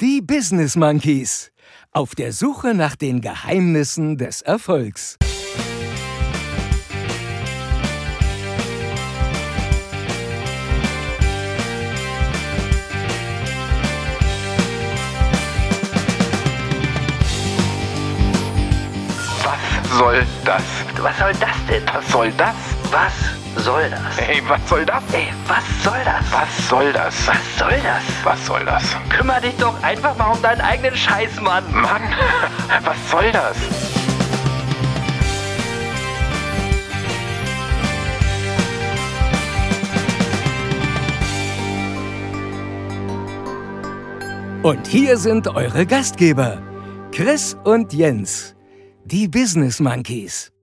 [0.00, 1.52] Die Business Monkeys.
[1.92, 5.16] Auf der Suche nach den Geheimnissen des Erfolgs.
[19.44, 20.62] Was soll das?
[21.00, 21.82] Was soll das denn?
[21.86, 22.56] Was soll das?
[22.90, 24.18] Was soll das?
[24.18, 25.02] Ey, was soll das?
[25.12, 26.32] Ey, was soll das?
[26.32, 27.26] Was soll das?
[27.26, 28.02] Was soll das?
[28.24, 28.82] Was soll das?
[29.10, 31.64] Kümmer dich doch einfach mal um deinen eigenen Scheiß, Mann.
[31.72, 32.02] Mann,
[32.84, 33.56] was soll das?
[44.62, 46.62] Und hier sind eure Gastgeber,
[47.12, 48.56] Chris und Jens,
[49.04, 50.53] die Business Monkeys.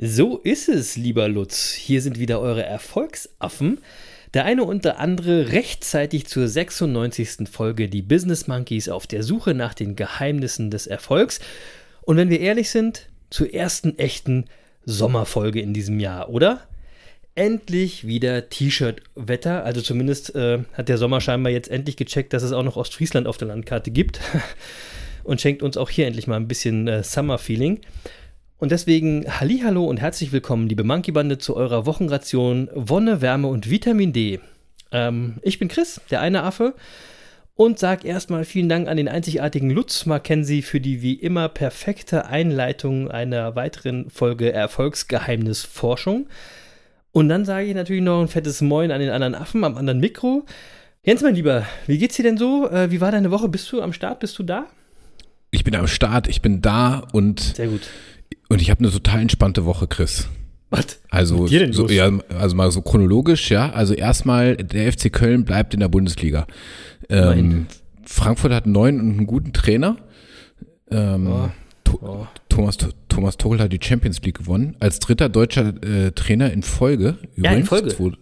[0.00, 1.72] So ist es, lieber Lutz.
[1.72, 3.80] Hier sind wieder eure Erfolgsaffen.
[4.32, 7.48] Der eine und der andere rechtzeitig zur 96.
[7.50, 11.40] Folge Die Business Monkeys auf der Suche nach den Geheimnissen des Erfolgs.
[12.02, 14.44] Und wenn wir ehrlich sind, zur ersten echten
[14.84, 16.60] Sommerfolge in diesem Jahr, oder?
[17.34, 19.64] Endlich wieder T-Shirt-Wetter.
[19.64, 23.26] Also zumindest äh, hat der Sommer scheinbar jetzt endlich gecheckt, dass es auch noch Ostfriesland
[23.26, 24.20] auf der Landkarte gibt.
[25.24, 27.80] und schenkt uns auch hier endlich mal ein bisschen äh, Summer-Feeling.
[28.60, 34.12] Und deswegen Hallo und herzlich willkommen, liebe Monkey-Bande, zu eurer Wochenration Wonne, Wärme und Vitamin
[34.12, 34.40] D.
[34.90, 36.74] Ähm, ich bin Chris, der eine Affe,
[37.54, 42.26] und sag erstmal vielen Dank an den einzigartigen Lutz Mackenzie für die wie immer perfekte
[42.26, 46.26] Einleitung einer weiteren Folge Erfolgsgeheimnisforschung.
[47.12, 50.00] Und dann sage ich natürlich noch ein fettes Moin an den anderen Affen am anderen
[50.00, 50.44] Mikro.
[51.04, 52.68] Jens, mein Lieber, wie geht's dir denn so?
[52.68, 53.48] Äh, wie war deine Woche?
[53.48, 54.18] Bist du am Start?
[54.18, 54.66] Bist du da?
[55.52, 57.88] Ich bin am Start, ich bin da und, Sehr gut.
[58.48, 60.28] Und ich habe eine total entspannte Woche, Chris.
[60.70, 61.00] Was?
[61.10, 63.70] Also, so, ja, also mal so chronologisch, ja.
[63.70, 66.46] Also erstmal, der FC Köln bleibt in der Bundesliga.
[67.08, 67.66] Ähm.
[68.04, 69.96] Frankfurt hat einen neuen und einen guten Trainer.
[70.90, 71.48] Ähm, Oh.
[72.02, 72.26] Oh.
[72.50, 72.76] Thomas,
[73.08, 74.76] Thomas Tuchel hat die Champions League gewonnen.
[74.78, 77.16] Als dritter deutscher äh, Trainer in Folge.
[77.36, 77.88] Ja, in Folge.
[77.90, 78.12] Zwo-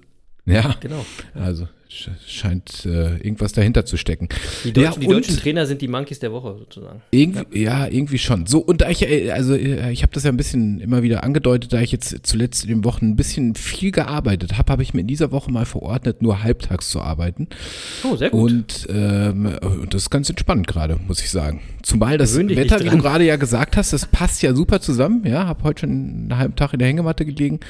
[0.44, 1.04] Ja, Genau.
[1.34, 4.28] also scheint äh, irgendwas dahinter zu stecken.
[4.64, 7.02] Die, Deutschen, ja, die und- deutschen Trainer sind die Monkeys der Woche sozusagen.
[7.10, 7.86] Irgendwie, ja.
[7.86, 8.46] irgendwie schon.
[8.46, 11.24] So, und da ich, äh, also äh, ich habe das ja ein bisschen immer wieder
[11.24, 14.94] angedeutet, da ich jetzt zuletzt in den Wochen ein bisschen viel gearbeitet habe, habe ich
[14.94, 17.48] mir in dieser Woche mal verordnet, nur halbtags zu arbeiten.
[18.04, 18.50] Oh, sehr gut.
[18.50, 21.60] Und, ähm, und das ist ganz entspannt gerade, muss ich sagen.
[21.86, 25.24] Zumal das Wetter, wie du gerade ja gesagt hast, das passt ja super zusammen.
[25.24, 27.60] Ja, habe heute schon einen halben Tag in der Hängematte gelegen.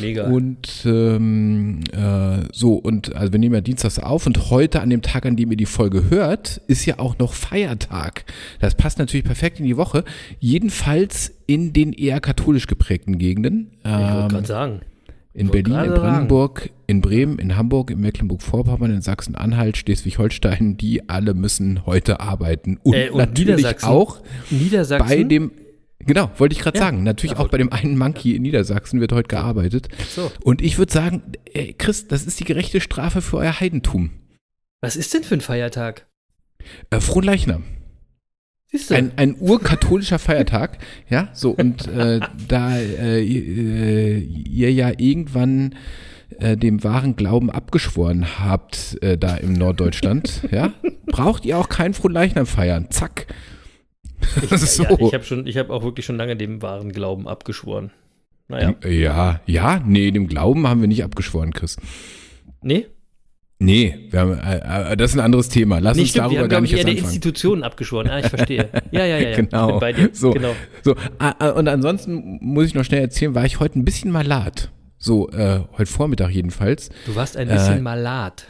[0.00, 0.26] Mega.
[0.26, 5.02] Und ähm, äh, so, und also wir nehmen ja Dienstags auf und heute an dem
[5.02, 8.24] Tag, an dem ihr die Folge hört, ist ja auch noch Feiertag.
[8.58, 10.02] Das passt natürlich perfekt in die Woche.
[10.40, 13.72] Jedenfalls in den eher katholisch geprägten Gegenden.
[13.84, 14.80] ich wollte Ähm, gerade sagen.
[15.38, 15.94] In Berlin, in sagen.
[15.94, 22.78] Brandenburg, in Bremen, in Hamburg, in Mecklenburg-Vorpommern, in Sachsen-Anhalt, Schleswig-Holstein, die alle müssen heute arbeiten.
[22.82, 23.88] Und, Äh, und natürlich Niedersachsen.
[23.88, 25.06] auch Niedersachsen.
[25.08, 25.52] bei dem,
[26.00, 26.84] genau, wollte ich gerade Ja.
[26.84, 29.88] sagen, natürlich auch bei dem einen Monkey in Niedersachsen wird heute gearbeitet.
[30.08, 30.30] So.
[30.42, 31.22] Und ich würde sagen,
[31.52, 34.10] ey, Chris, das ist die gerechte Strafe für euer Heidentum.
[34.80, 36.06] Was ist denn für ein Feiertag?
[36.90, 37.64] Äh, Fronleichnam.
[38.70, 38.94] Siehst du?
[38.94, 45.74] Ein, ein urkatholischer Feiertag, ja, so, und äh, da äh, äh, ihr ja irgendwann
[46.38, 50.72] äh, dem wahren Glauben abgeschworen habt, äh, da im Norddeutschland, ja,
[51.06, 52.90] braucht ihr auch kein Fronleichnam feiern.
[52.90, 53.26] Zack.
[54.50, 54.82] so.
[54.82, 57.90] Ja, ich habe schon, ich habe auch wirklich schon lange dem wahren Glauben abgeschworen.
[58.48, 58.74] Naja.
[58.86, 61.76] ja, ja, nee, dem Glauben haben wir nicht abgeschworen, Chris.
[62.62, 62.86] Nee?
[63.60, 65.80] Nee, wir haben, äh, äh, das ist ein anderes Thema.
[65.80, 67.08] Lass Nee, uns stimmt, wir darüber haben, gar nicht ich, eher jetzt der anfangen.
[67.14, 68.08] Institutionen abgeschworen.
[68.08, 68.68] Ah, ich verstehe.
[68.92, 69.36] Ja, ja, ja, ja.
[69.36, 69.66] Genau.
[69.70, 70.10] Bin bei dir.
[70.12, 70.54] So, Genau.
[70.84, 70.94] so.
[71.18, 74.70] Ah, ah, und ansonsten muss ich noch schnell erzählen, war ich heute ein bisschen malat.
[74.96, 76.90] So, äh, heute Vormittag jedenfalls.
[77.06, 78.44] Du warst ein bisschen Äh, malat.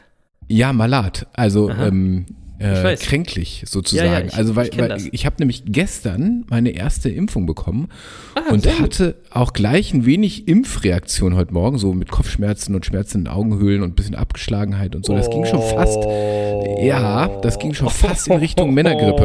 [0.48, 1.26] Ja, malat.
[1.32, 1.86] Also Aha.
[1.88, 2.26] ähm,
[2.58, 4.06] äh, kränklich sozusagen.
[4.12, 7.88] Ja, ja, ich- also weil ich weil ich habe nämlich gestern meine erste Impfung bekommen
[8.34, 13.18] Ah, und hatte auch gleich ein wenig Impfreaktion heute Morgen, so mit Kopfschmerzen und Schmerzen
[13.18, 15.14] in den Augenhöhlen und ein bisschen Abgeschlagenheit und so.
[15.14, 15.98] Das ging schon fast.
[16.82, 19.24] Ja, das ging schon fast in Richtung Männergrippe.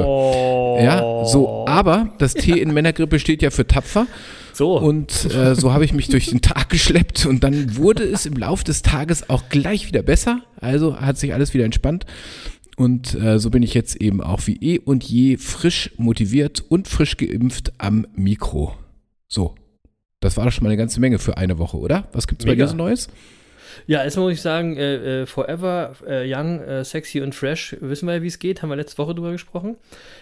[0.84, 1.66] Ja, so.
[1.68, 4.08] Aber das T in Männergrippe steht ja für tapfer.
[4.54, 4.78] So.
[4.80, 8.34] Und äh, so habe ich mich durch den Tag geschleppt und dann wurde es im
[8.34, 10.42] Lauf des Tages auch gleich wieder besser.
[10.60, 12.06] Also hat sich alles wieder entspannt.
[12.76, 16.88] Und äh, so bin ich jetzt eben auch wie eh und je frisch motiviert und
[16.88, 18.76] frisch geimpft am Mikro.
[19.28, 19.56] So.
[20.20, 22.08] Das war doch schon mal eine ganze Menge für eine Woche, oder?
[22.14, 22.64] Was gibt's bei Mega.
[22.66, 23.10] dir so Neues?
[23.88, 28.08] Ja, erstmal muss ich sagen, äh, äh, Forever äh, Young, äh, Sexy und Fresh, wissen
[28.08, 29.78] wir ja, wie es geht, haben wir letzte Woche drüber gesprochen.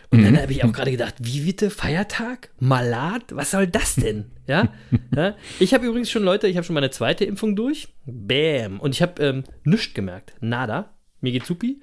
[0.10, 2.50] Und dann habe ich auch gerade gedacht, wie bitte, Feiertag?
[2.60, 3.24] Malat?
[3.30, 4.32] Was soll das denn?
[4.48, 4.70] Ja?
[5.16, 5.36] ja?
[5.60, 7.90] Ich habe übrigens schon, Leute, ich habe schon meine zweite Impfung durch.
[8.06, 8.80] Bäm.
[8.80, 10.34] Und ich habe ähm, nichts gemerkt.
[10.42, 10.94] Nada.
[11.22, 11.80] Mir geht's supi.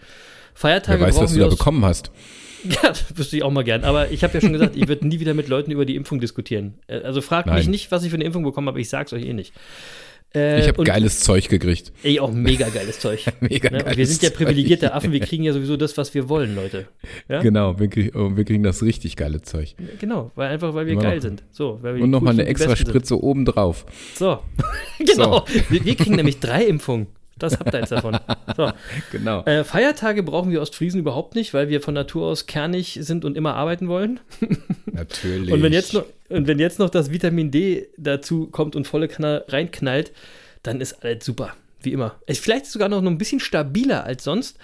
[0.58, 2.10] Feiertage Wer weiß, was du da bekommen hast.
[2.64, 3.84] Ja, das wüsste ich auch mal gern.
[3.84, 6.18] Aber ich habe ja schon gesagt, ich würde nie wieder mit Leuten über die Impfung
[6.18, 6.74] diskutieren.
[6.88, 7.70] Äh, Also fragt mich Nein.
[7.70, 9.52] nicht, was ich für eine Impfung bekomme, aber ich sag's euch eh nicht.
[10.34, 11.92] Äh, Ich habe geiles Zeug gekriegt.
[12.02, 13.20] Ey, auch mega geiles Zeug.
[13.40, 13.76] Mega ne?
[13.78, 14.38] und wir geiles sind ja Zeug.
[14.38, 16.88] privilegierte Affen, wir kriegen ja sowieso das, was wir wollen, Leute.
[17.28, 17.40] Ja?
[17.40, 19.76] Genau, wir, krieg, oh, wir kriegen das richtig geile Zeug.
[20.00, 21.22] Genau, weil einfach, weil wir Immer geil noch.
[21.22, 21.44] sind.
[21.52, 22.74] So, weil wir Und nochmal eine extra.
[22.74, 23.86] Spritze obendrauf.
[24.16, 24.40] So,
[24.98, 25.44] genau.
[25.70, 27.06] Wir, wir kriegen nämlich drei Impfungen.
[27.38, 28.18] Das habt ihr jetzt davon.
[28.56, 28.70] So.
[29.12, 29.42] Genau.
[29.44, 33.36] Äh, Feiertage brauchen wir Ostfriesen überhaupt nicht, weil wir von Natur aus kernig sind und
[33.36, 34.20] immer arbeiten wollen.
[34.86, 35.52] Natürlich.
[35.52, 39.08] Und wenn jetzt noch, und wenn jetzt noch das Vitamin D dazu kommt und volle
[39.08, 40.12] Knall reinknallt,
[40.62, 41.54] dann ist alles super.
[41.80, 42.16] Wie immer.
[42.28, 44.58] Vielleicht sogar noch ein bisschen stabiler als sonst,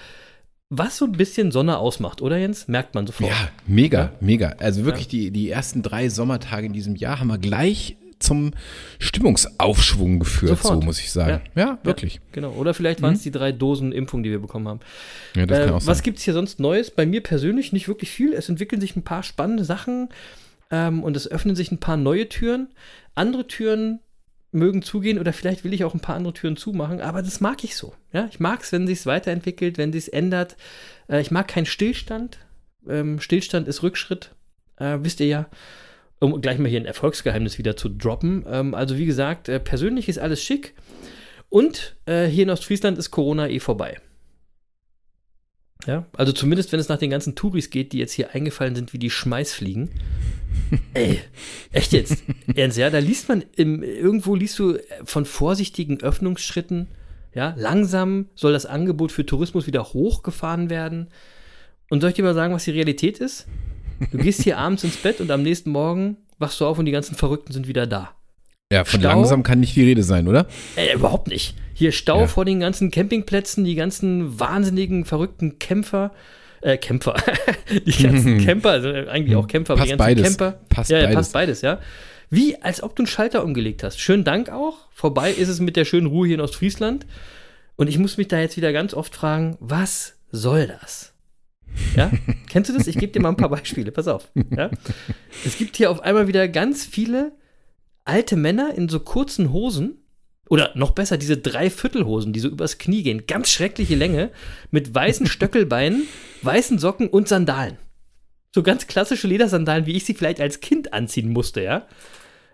[0.71, 2.67] was so ein bisschen Sonne ausmacht, oder Jens?
[2.69, 3.31] Merkt man sofort.
[3.31, 4.57] Ja, mega, mega.
[4.59, 8.53] Also wirklich die, die ersten drei Sommertage in diesem Jahr haben wir gleich zum
[8.99, 10.81] Stimmungsaufschwung geführt, Sofort.
[10.83, 11.41] so muss ich sagen.
[11.55, 12.15] Ja, wirklich.
[12.15, 12.51] Ja, genau.
[12.53, 14.81] Oder vielleicht waren es die drei Dosen Impfung, die wir bekommen haben.
[15.35, 15.89] Ja, das Äh, kann auch sein.
[15.89, 16.91] was gibt es hier sonst Neues?
[16.91, 18.33] Bei mir persönlich nicht wirklich viel.
[18.33, 20.09] Es entwickeln sich ein paar spannende Sachen
[20.71, 22.69] ähm, und es öffnen sich ein paar neue Türen.
[23.15, 24.01] Andere Türen
[24.53, 27.65] mögen zugehen oder vielleicht will ich auch ein paar andere Türen zumachen, aber das mag
[27.65, 27.93] ich so.
[28.13, 28.29] Ja?
[28.31, 30.57] Ich mag es, wenn sich weiterentwickelt, wenn sich ändert.
[31.09, 32.39] Äh, ich mag keinen Stillstand.
[32.89, 34.35] Ähm, Stillstand ist Rückschritt,
[34.77, 35.47] äh, wisst ihr ja.
[36.21, 38.45] Um gleich mal hier ein Erfolgsgeheimnis wieder zu droppen.
[38.49, 40.75] Ähm, also wie gesagt, äh, persönlich ist alles schick.
[41.49, 43.99] Und äh, hier in Ostfriesland ist Corona eh vorbei.
[45.87, 48.93] Ja, also zumindest wenn es nach den ganzen Touris geht, die jetzt hier eingefallen sind
[48.93, 49.91] wie die Schmeißfliegen.
[50.95, 51.21] Ey,
[51.73, 52.23] echt jetzt?
[52.55, 56.89] Ernst, ja, da liest man, im, irgendwo liest du von vorsichtigen Öffnungsschritten,
[57.35, 61.09] ja, langsam soll das Angebot für Tourismus wieder hochgefahren werden.
[61.91, 63.47] Und soll ich dir mal sagen, was die Realität ist?
[64.13, 66.93] Du gehst hier abends ins Bett und am nächsten Morgen wachst du auf und die
[66.93, 68.11] ganzen Verrückten sind wieder da.
[68.73, 69.09] ja, von Stau.
[69.09, 70.47] langsam kann nicht die Rede sein, oder?
[70.77, 71.55] Äh, überhaupt nicht.
[71.75, 72.27] Hier Stau Ja.
[72.27, 76.13] vor den ganzen Campingplätzen, die ganzen wahnsinnigen, verrückten Kämpfer.
[76.61, 77.17] Äh, Kämpfer.
[77.87, 80.37] die ganzen Camper, also eigentlich auch Kämpfer, aber Passt die ganzen beides.
[80.39, 80.61] Camper.
[80.69, 81.17] Passt ja, ja, beides.
[81.17, 81.81] passt beides, ja.
[82.31, 84.01] Wie, als ob du einen Schalter umgelegt hast.
[84.01, 84.77] Schönen Dank auch.
[84.93, 87.07] Vorbei ist es mit der schönen Ruhe hier in Ostfriesland.
[87.77, 91.14] Und ich muss mich da jetzt wieder ganz oft fragen, was soll das?
[91.97, 92.11] Ja?
[92.49, 92.87] Kennst du das?
[92.87, 93.93] Ich gebe dir mal ein paar Beispiele.
[93.93, 94.31] Pass auf.
[94.57, 94.71] Ja?
[95.45, 97.33] Es gibt hier auf einmal wieder ganz viele
[98.05, 99.99] alte Männer in so kurzen Hosen.
[100.51, 103.27] Oder noch besser, diese Dreiviertelhosen, die so übers Knie gehen.
[103.27, 104.31] Ganz schreckliche Länge.
[104.71, 106.03] Mit weißen Stöckelbeinen,
[106.43, 107.79] weißen Socken und Sandalen.
[108.55, 111.87] So ganz klassische Ledersandalen, wie ich sie vielleicht als Kind anziehen musste, ja?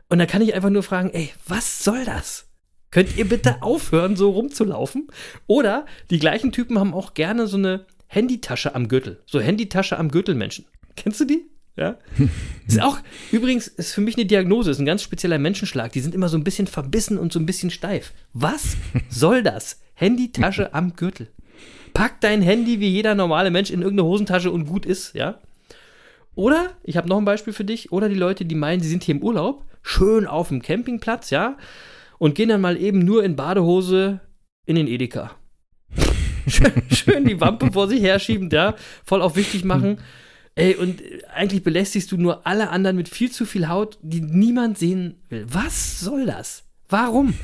[0.09, 2.47] Und da kann ich einfach nur fragen, ey, was soll das?
[2.91, 5.09] Könnt ihr bitte aufhören, so rumzulaufen?
[5.47, 9.23] Oder die gleichen Typen haben auch gerne so eine Handytasche am Gürtel.
[9.25, 10.67] So Handytasche am Gürtelmenschen.
[10.97, 11.47] Kennst du die?
[11.77, 11.97] Ja.
[12.67, 12.99] Ist auch,
[13.31, 15.93] übrigens, ist für mich eine Diagnose, ist ein ganz spezieller Menschenschlag.
[15.93, 18.13] Die sind immer so ein bisschen verbissen und so ein bisschen steif.
[18.33, 18.77] Was
[19.09, 19.81] soll das?
[19.95, 21.29] Handytasche am Gürtel.
[21.95, 25.39] Pack dein Handy wie jeder normale Mensch in irgendeine Hosentasche und gut ist, ja?
[26.35, 29.05] Oder, ich habe noch ein Beispiel für dich, oder die Leute, die meinen, sie sind
[29.05, 31.57] hier im Urlaub, schön auf dem Campingplatz, ja,
[32.19, 34.21] und gehen dann mal eben nur in Badehose
[34.67, 35.40] in den Edeka.
[36.47, 39.99] Schön, schön die Wampe vor sich herschieben, ja, voll auf wichtig machen.
[40.55, 41.03] Ey, und
[41.35, 45.47] eigentlich belästigst du nur alle anderen mit viel zu viel Haut, die niemand sehen will.
[45.49, 46.65] Was soll das?
[46.89, 47.35] Warum?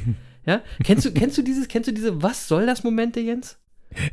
[0.44, 3.58] Ja, kennst du, kennst du dieses, kennst du diese Was soll das Momente, Jens?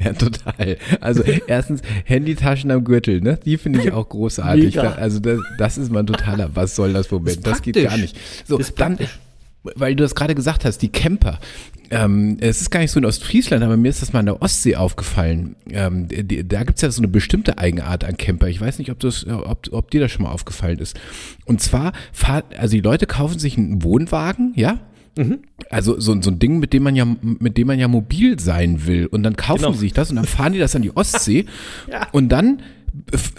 [0.04, 0.78] Ja, total.
[1.02, 3.38] Also erstens Handytaschen am Gürtel, ne?
[3.44, 4.76] Die finde ich auch großartig.
[4.76, 7.46] Da, also das, das ist mal ein totaler, was soll das Moment?
[7.46, 8.18] Das geht gar nicht.
[8.46, 9.20] So, Ist dann, praktisch.
[9.64, 11.40] Weil du das gerade gesagt hast, die Camper.
[11.90, 14.42] Ähm, es ist gar nicht so in Ostfriesland, aber mir ist das mal in der
[14.42, 15.56] Ostsee aufgefallen.
[15.70, 18.48] Ähm, die, da gibt es ja so eine bestimmte Eigenart an Camper.
[18.48, 21.00] Ich weiß nicht, ob, das, ob, ob dir das schon mal aufgefallen ist.
[21.46, 24.80] Und zwar, fahr, also die Leute kaufen sich einen Wohnwagen, ja?
[25.70, 28.88] Also so, so ein Ding, mit dem man ja, mit dem man ja mobil sein
[28.88, 29.06] will.
[29.06, 29.74] Und dann kaufen Genau.
[29.74, 31.46] sie sich das und dann fahren die das an die Ostsee.
[31.92, 32.08] Ja.
[32.12, 32.64] Und dann,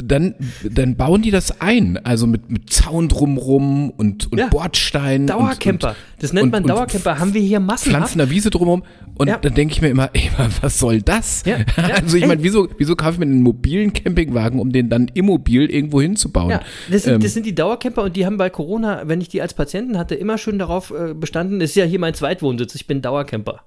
[0.03, 0.35] dann,
[0.69, 1.99] dann bauen die das ein.
[2.05, 4.49] Also mit, mit Zaun drumrum und, und Ja.
[4.49, 5.27] Bordsteinen.
[5.27, 5.91] Dauercamper.
[5.91, 7.19] Und, das nennt und- man und Dauercamper.
[7.19, 8.11] Haben wir hier massenhaft.
[8.11, 8.83] pflanzen Wiese drumherum.
[9.17, 9.39] Und Ja.
[9.39, 10.29] dann denke ich mir immer, ey,
[10.61, 11.45] was soll das?
[11.47, 11.59] Ja,
[12.03, 15.71] Also ich meine, wieso, wieso kaufe ich mir einen mobilen Campingwagen, um den dann immobil
[15.71, 16.51] irgendwo hinzubauen?
[16.51, 19.29] Ja, das sind, Ähm, das sind die Dauercamper und die haben bei Corona, wenn ich
[19.29, 22.87] die als Patienten hatte, immer schön darauf äh, bestanden, ist ja hier mein Zweitwohnsitz, ich
[22.89, 23.61] bin Dauercamper.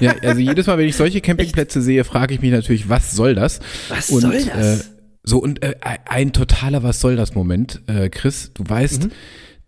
[0.00, 3.34] Ja, also jedes Mal, wenn ich solche Campingplätze sehe, frage ich mich natürlich, was soll
[3.34, 3.60] das?
[3.90, 4.80] Was und, soll das?
[4.80, 4.84] Äh,
[5.28, 5.74] so, und äh,
[6.06, 9.10] ein totaler Was soll das Moment, äh, Chris, du weißt, Mhm.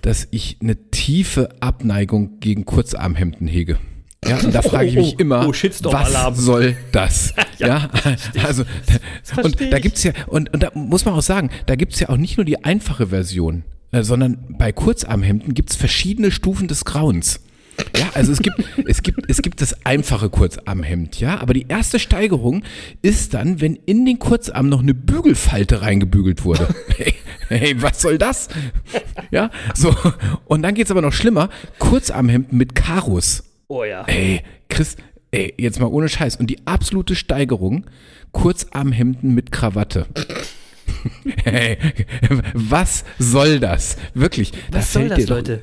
[0.01, 3.79] dass ich eine tiefe Abneigung gegen Kurzarmhemden hege.
[4.25, 7.35] Ja, und da frage ich mich oh, immer, oh, Shitstorm was soll das?
[7.59, 7.91] ja,
[8.45, 11.99] also, und versteh da gibt's ja, und, und da muss man auch sagen, da gibt's
[11.99, 16.85] ja auch nicht nur die einfache Version, äh, sondern bei Kurzarmhemden gibt's verschiedene Stufen des
[16.85, 17.41] Grauens.
[17.97, 18.57] Ja, also es gibt,
[18.87, 22.63] es gibt, es gibt das einfache Kurzarmhemd, ja, aber die erste Steigerung
[23.03, 26.69] ist dann, wenn in den Kurzarm noch eine Bügelfalte reingebügelt wurde.
[26.97, 27.15] Hey,
[27.49, 28.49] hey was soll das?
[29.31, 29.95] Ja, so.
[30.47, 31.49] Und dann geht's aber noch schlimmer.
[31.79, 33.45] Kurzarmhemden mit Karos.
[33.69, 34.03] Oh ja.
[34.07, 34.97] Ey, Chris,
[35.31, 36.37] ey, jetzt mal ohne Scheiß.
[36.37, 37.87] Und die absolute Steigerung,
[38.33, 40.07] Kurzarmhemden mit Krawatte.
[41.45, 41.79] Hey,
[42.55, 43.97] was soll das?
[44.15, 44.53] Wirklich.
[44.71, 45.63] da Was soll fällt das, dir doch-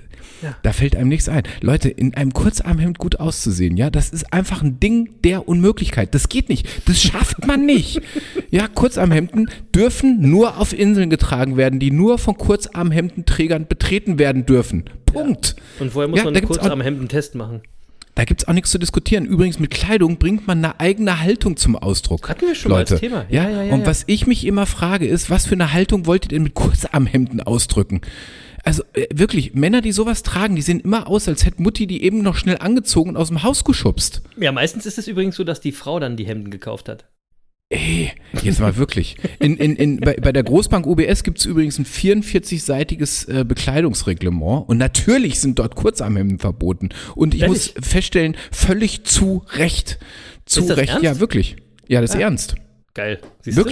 [0.63, 1.43] Da fällt einem nichts ein.
[1.61, 6.13] Leute, in einem Kurzarmhemd gut auszusehen, ja, das ist einfach ein Ding der Unmöglichkeit.
[6.13, 6.67] Das geht nicht.
[6.87, 8.01] Das schafft man nicht.
[8.51, 14.85] Ja, Kurzarmhemden dürfen nur auf Inseln getragen werden, die nur von Kurzarmhemdenträgern betreten werden dürfen.
[15.05, 15.55] Punkt.
[15.79, 17.61] Und vorher muss Ja, man einen Test machen.
[18.15, 19.25] Da gibt's auch nichts zu diskutieren.
[19.25, 22.29] Übrigens, mit Kleidung bringt man eine eigene Haltung zum Ausdruck.
[22.29, 22.93] Hatten wir schon mal Leute.
[22.93, 23.25] als Thema.
[23.29, 23.85] Ja, Ja, ja, ja, und ja.
[23.87, 27.99] was ich mich immer frage, ist, was für eine Haltung wollt ihr mit Kurzarmhemden ausdrücken?
[28.65, 32.03] Also äh, wirklich, Männer, die sowas tragen, die sehen immer aus, als hätte Mutti die
[32.03, 34.23] eben noch schnell angezogen und aus dem Haus geschubst.
[34.37, 37.05] Ja, meistens ist es übrigens so, dass die Frau dann die Hemden gekauft hat.
[37.69, 38.11] Ey,
[38.43, 39.17] jetzt mal wirklich.
[39.39, 44.77] In, in, in, bei, bei der Großbank UBS gibt's übrigens ein 44-seitiges äh, Bekleidungsreglement und
[44.77, 46.89] natürlich sind dort Kurzarmhemden verboten.
[47.15, 47.73] Und ich Ehrlich?
[47.75, 49.99] muss feststellen, völlig zu Recht.
[50.45, 51.03] Zu Recht, ernst?
[51.03, 51.55] ja, wirklich.
[51.87, 52.55] Ja, das ist ernst.
[52.93, 53.19] Geil.
[53.41, 53.63] Siehst du?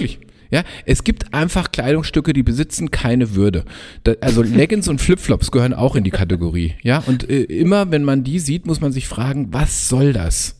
[0.50, 3.64] Ja, es gibt einfach Kleidungsstücke, die besitzen keine Würde.
[4.04, 6.74] Da, also Leggings und Flipflops gehören auch in die Kategorie.
[6.82, 10.56] Ja, und äh, immer wenn man die sieht, muss man sich fragen, was soll das?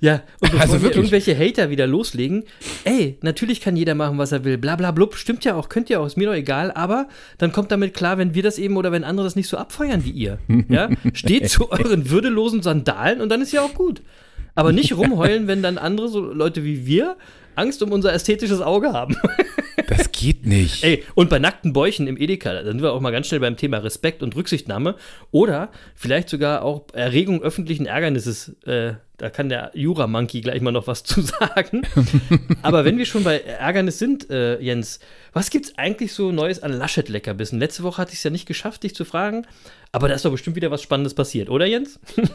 [0.00, 0.96] Ja, und bevor Also wir wirklich.
[1.12, 2.44] irgendwelche Hater wieder loslegen,
[2.84, 5.90] ey, natürlich kann jeder machen, was er will, bla bla blub, stimmt ja auch, könnt
[5.90, 7.08] ihr auch, ist mir doch egal, aber
[7.38, 10.04] dann kommt damit klar, wenn wir das eben oder wenn andere das nicht so abfeuern
[10.04, 10.38] wie ihr.
[10.68, 14.02] Ja, steht zu euren würdelosen Sandalen und dann ist ja auch gut.
[14.54, 17.16] Aber nicht rumheulen, wenn dann andere, so Leute wie wir,
[17.56, 19.16] Angst um unser ästhetisches Auge haben.
[19.88, 20.82] Das geht nicht.
[20.82, 23.56] Ey, und bei nackten Bäuchen im Edeka, da sind wir auch mal ganz schnell beim
[23.56, 24.96] Thema Respekt und Rücksichtnahme
[25.30, 28.56] oder vielleicht sogar auch Erregung öffentlichen Ärgernisses.
[28.66, 31.82] Äh, da kann der Jura-Monkey gleich mal noch was zu sagen.
[32.62, 34.98] Aber wenn wir schon bei Ärgernis sind, äh, Jens,
[35.32, 37.60] was gibt's eigentlich so Neues an Laschet-Leckerbissen?
[37.60, 39.46] Letzte Woche hatte ich es ja nicht geschafft, dich zu fragen,
[39.92, 42.00] aber da ist doch bestimmt wieder was Spannendes passiert, oder Jens?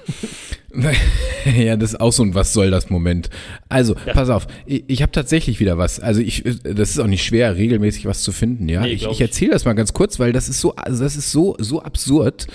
[1.58, 3.30] Ja, das ist auch so ein Was soll das Moment.
[3.68, 6.00] Also, pass auf, ich, ich habe tatsächlich wieder was.
[6.00, 8.82] Also ich, das ist auch nicht schwer, regelmäßig was zu finden, ja.
[8.82, 11.32] Nee, ich ich erzähle das mal ganz kurz, weil das ist so, also das ist
[11.32, 12.48] so, so absurd,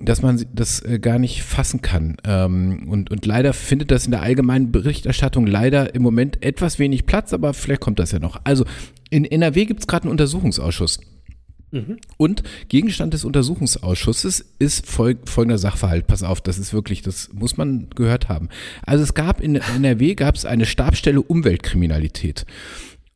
[0.00, 2.16] dass man das äh, gar nicht fassen kann.
[2.24, 7.06] Ähm, und, und leider findet das in der allgemeinen Berichterstattung leider im Moment etwas wenig
[7.06, 8.40] Platz, aber vielleicht kommt das ja noch.
[8.44, 8.64] Also,
[9.10, 11.00] in NRW gibt es gerade einen Untersuchungsausschuss.
[12.18, 16.06] Und Gegenstand des Untersuchungsausschusses ist fol folgender Sachverhalt.
[16.06, 18.50] Pass auf, das ist wirklich, das muss man gehört haben.
[18.84, 22.44] Also es gab in NRW gab es eine Stabstelle Umweltkriminalität.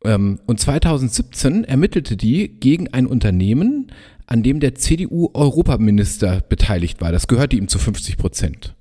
[0.06, 3.92] Ähm, und 2017 ermittelte die gegen ein Unternehmen,
[4.26, 7.12] an dem der CDU-Europaminister beteiligt war.
[7.12, 8.74] Das gehörte ihm zu 50 Prozent.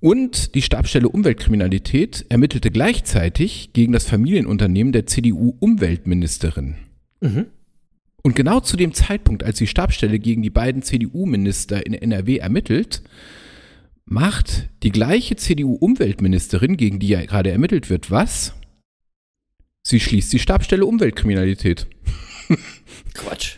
[0.00, 6.76] Und die Stabstelle Umweltkriminalität ermittelte gleichzeitig gegen das Familienunternehmen der CDU-Umweltministerin.
[8.22, 13.02] Und genau zu dem Zeitpunkt, als die Stabstelle gegen die beiden CDU-Minister in NRW ermittelt,
[14.04, 18.54] macht die gleiche CDU-Umweltministerin, gegen die ja gerade ermittelt wird, was?
[19.88, 21.86] Sie schließt die Stabstelle Umweltkriminalität.
[23.14, 23.56] Quatsch.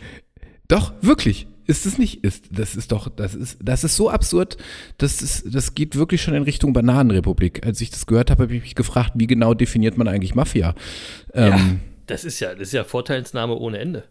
[0.69, 1.45] Doch, wirklich.
[1.67, 2.23] Ist es nicht?
[2.23, 4.55] Ist, das ist doch, das ist, das ist so absurd,
[4.97, 7.65] das ist, das geht wirklich schon in Richtung Bananenrepublik.
[7.65, 10.73] Als ich das gehört habe, habe ich mich gefragt, wie genau definiert man eigentlich Mafia?
[11.33, 14.05] Ähm, Das ist ja, das ist ja Vorteilsnahme ohne Ende.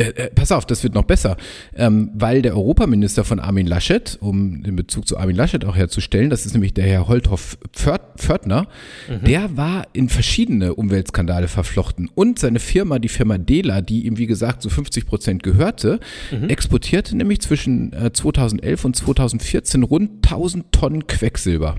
[0.00, 1.36] Äh, äh, pass auf, das wird noch besser,
[1.76, 6.30] ähm, weil der Europaminister von Armin Laschet, um den Bezug zu Armin Laschet auch herzustellen,
[6.30, 8.66] das ist nämlich der Herr Holthoff Pfört- Pförtner,
[9.08, 14.26] der war in verschiedene Umweltskandale verflochten und seine Firma, die Firma Dela, die ihm wie
[14.26, 16.00] gesagt zu 50 Prozent gehörte,
[16.48, 21.76] exportierte nämlich zwischen äh, 2011 und 2014 rund 1000 Tonnen Quecksilber.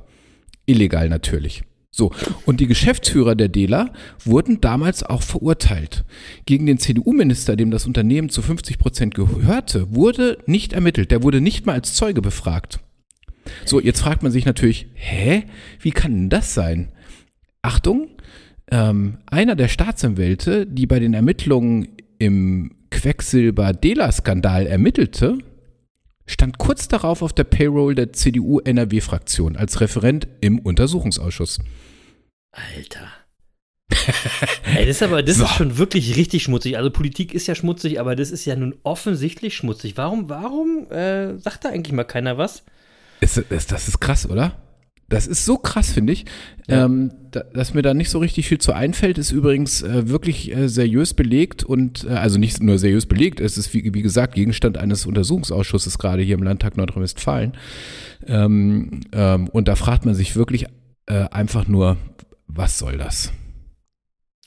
[0.66, 1.64] Illegal natürlich.
[1.94, 2.12] So,
[2.46, 3.92] und die Geschäftsführer der Dela
[4.24, 6.06] wurden damals auch verurteilt.
[6.46, 11.12] Gegen den CDU-Minister, dem das Unternehmen zu 50 Prozent gehörte, wurde nicht ermittelt.
[11.12, 12.80] Der wurde nicht mal als Zeuge befragt.
[13.66, 15.44] So, jetzt fragt man sich natürlich, hä?
[15.82, 16.94] Wie kann denn das sein?
[17.62, 18.08] Achtung,
[18.72, 25.40] ähm, einer der Staatsanwälte, die bei den Ermittlungen im Quecksilber-Dela-Skandal ermittelte,
[26.32, 31.60] stand kurz darauf auf der Payroll der CDU-NRW-Fraktion als Referent im Untersuchungsausschuss.
[32.52, 33.08] Alter.
[34.76, 35.44] Ey, das ist aber, das So.
[35.44, 36.78] ist schon wirklich richtig schmutzig.
[36.78, 39.98] Also Politik ist ja schmutzig, aber das ist ja nun offensichtlich schmutzig.
[39.98, 42.64] Warum, warum äh, sagt da eigentlich mal keiner was?
[43.20, 44.62] Ist, ist, das ist krass, oder?
[45.12, 46.26] Das ist so krass, finde ich,
[46.68, 46.86] Ja.
[46.86, 50.56] ähm, da, dass mir da nicht so richtig viel zu einfällt, ist übrigens äh, wirklich
[50.56, 54.34] äh, seriös belegt und äh, also nicht nur seriös belegt, es ist wie, wie gesagt
[54.36, 57.54] Gegenstand eines Untersuchungsausschusses gerade hier im Landtag Nordrhein-Westfalen.
[58.26, 60.66] Ähm, ähm, und da fragt man sich wirklich
[61.08, 61.98] äh, einfach nur,
[62.48, 63.32] was soll das?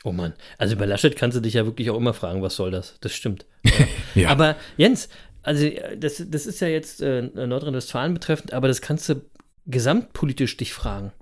[0.04, 2.70] Oh Mann, also bei Laschet kannst du dich ja wirklich auch immer fragen, was soll
[2.70, 2.96] das?
[3.00, 3.46] Das stimmt.
[4.14, 4.28] Ja.
[4.28, 5.08] Aber Jens,
[5.42, 9.22] also äh, das, das ist ja jetzt äh, Nordrhein-Westfalen betreffend, aber das kannst du
[9.66, 11.12] gesamtpolitisch dich fragen.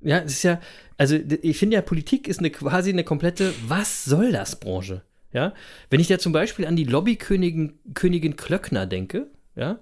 [0.00, 0.60] Ja, es ist ja,
[0.96, 5.02] also ich finde ja, Politik ist eine quasi eine komplette Was soll das Branche.
[5.32, 5.52] Ja,
[5.90, 9.26] wenn ich da zum Beispiel an die Lobbykönigin Königin Klöckner denke,
[9.56, 9.78] ja,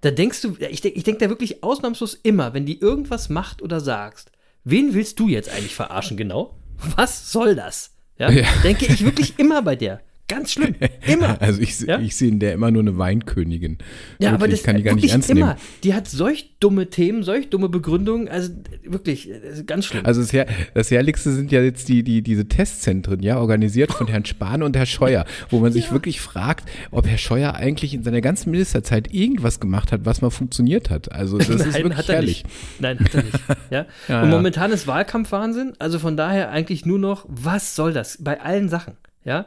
[0.00, 3.60] da denkst du, ich, denk- ich denke da wirklich ausnahmslos immer, wenn die irgendwas macht
[3.60, 4.30] oder sagst,
[4.64, 6.54] wen willst du jetzt eigentlich verarschen genau?
[6.96, 7.94] Was soll das?
[8.18, 8.46] Ja, Ja.
[8.62, 10.00] denke ich wirklich immer bei der.
[10.28, 10.74] Ganz schlimm.
[11.06, 11.40] Immer.
[11.40, 11.98] Also ich, Ja?
[12.00, 13.78] ich sehe in der immer nur eine Weinkönigin.
[14.18, 15.46] Ja, aber Wirklich, das kann die gar nicht ernst immer.
[15.46, 15.58] nehmen.
[15.84, 18.50] Die hat solch dumme Themen, solch dumme Begründungen, also
[18.84, 20.04] wirklich, ist ganz schlimm.
[20.04, 24.06] Also das, Her das Herrlichste sind ja jetzt die, die, diese Testzentren, ja, organisiert von
[24.06, 28.02] Herrn Spahn und Herr Scheuer, wo man sich wirklich fragt, ob Herr Scheuer eigentlich in
[28.02, 31.10] seiner ganzen Ministerzeit irgendwas gemacht hat, was mal funktioniert hat.
[31.10, 32.44] Also das ist wirklich hat er herrlich.
[32.44, 32.80] nicht.
[32.80, 33.38] Nein, hat er nicht.
[33.70, 33.86] Ja?
[34.08, 34.36] Ja, und ja.
[34.36, 38.18] momentan ist Wahlkampfwahnsinn, also von daher eigentlich nur noch, was soll das?
[38.20, 38.94] Bei allen Sachen,
[39.24, 39.46] ja?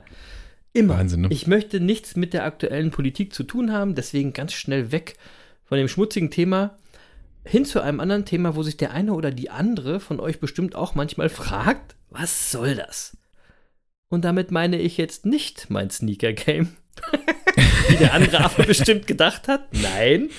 [0.74, 0.98] Immer.
[0.98, 1.28] Wahnsinn, ne?
[1.32, 5.16] Ich möchte nichts mit der aktuellen Politik zu tun haben, deswegen ganz schnell weg
[5.66, 6.78] von dem schmutzigen Thema
[7.46, 10.76] hin zu einem anderen Thema, wo sich der eine oder die andere von euch bestimmt
[10.76, 13.18] auch manchmal fragt, was soll das?
[14.10, 16.76] Und damit meine ich jetzt nicht mein Sneaker-Game,
[17.90, 19.74] wie der andere aber bestimmt gedacht hat.
[19.74, 20.30] Nein.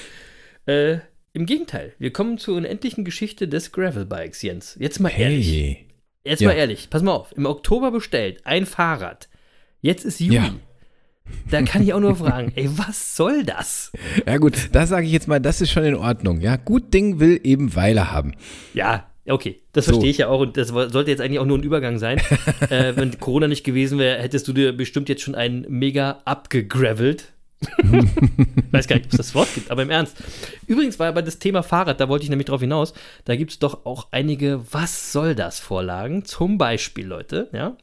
[0.66, 0.98] Äh,
[1.32, 4.76] Im Gegenteil, wir kommen zur unendlichen Geschichte des Gravelbikes, Jens.
[4.78, 5.50] Jetzt mal ehrlich.
[5.50, 5.88] Hey.
[6.24, 6.48] Jetzt Ja.
[6.48, 7.32] mal ehrlich, pass mal auf.
[7.36, 9.28] Im Oktober bestellt ein Fahrrad.
[9.82, 10.36] Jetzt ist Juli.
[10.36, 10.54] Ja.
[11.50, 13.92] Da kann ich auch nur fragen, ey, was soll das?
[14.26, 16.40] Ja gut, das sage ich jetzt mal, das ist schon in Ordnung.
[16.40, 18.34] Ja, gut Ding will eben Weile haben.
[18.74, 19.92] Ja, okay, das So.
[19.92, 22.20] verstehe ich ja auch und das sollte jetzt eigentlich auch nur ein Übergang sein.
[22.70, 27.32] äh, wenn Corona nicht gewesen wäre, hättest du dir bestimmt jetzt schon einen mega abgegravelt.
[28.72, 30.16] Weiß gar nicht, ob es das Wort gibt, aber im Ernst.
[30.66, 32.92] Übrigens war aber das Thema Fahrrad, da wollte ich nämlich drauf hinaus,
[33.24, 36.24] da gibt es doch auch einige Was soll das Vorlagen.
[36.24, 37.76] Zum Beispiel, Leute, ja.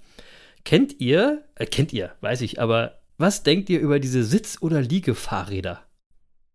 [0.64, 4.82] Kennt ihr, äh, kennt ihr, weiß ich, aber was denkt ihr über diese Sitz- oder
[4.82, 5.84] Liegefahrräder?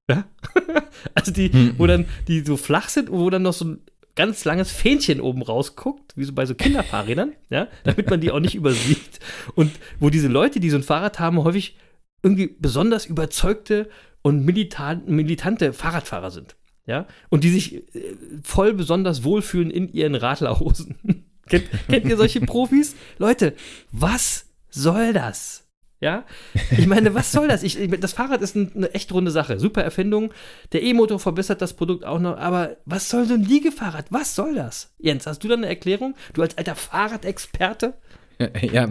[0.08, 0.25] Ja?
[1.14, 3.82] also die, wo dann, die so flach sind und wo dann noch so ein
[4.17, 8.40] ganz langes Fähnchen oben rausguckt, wie so bei so Kinderfahrrädern, ja, damit man die auch
[8.40, 9.21] nicht übersieht.
[9.54, 11.76] Und wo diese Leute, die so ein Fahrrad haben, häufig
[12.23, 13.88] irgendwie besonders überzeugte
[14.23, 16.56] und militan, militante Fahrradfahrer sind.
[16.86, 21.24] Ja, und die sich äh, voll besonders wohlfühlen in ihren Radlerhosen.
[21.49, 22.95] Kennt, kennt ihr solche Profis?
[23.19, 23.54] Leute,
[23.93, 25.65] was soll das?
[26.00, 26.25] Ja,
[26.71, 27.63] ich meine, was soll das?
[27.63, 29.59] Ich, das Fahrrad ist ein, eine echt runde Sache.
[29.59, 30.33] Super Erfindung.
[30.73, 32.37] Der E-Motor verbessert das Produkt auch noch.
[32.37, 34.07] Aber was soll so ein Liegefahrrad?
[34.11, 34.93] Was soll das?
[34.99, 36.15] Jens, hast du da eine Erklärung?
[36.35, 37.95] Du als alter Fahrradexperte?
[38.61, 38.89] Ja,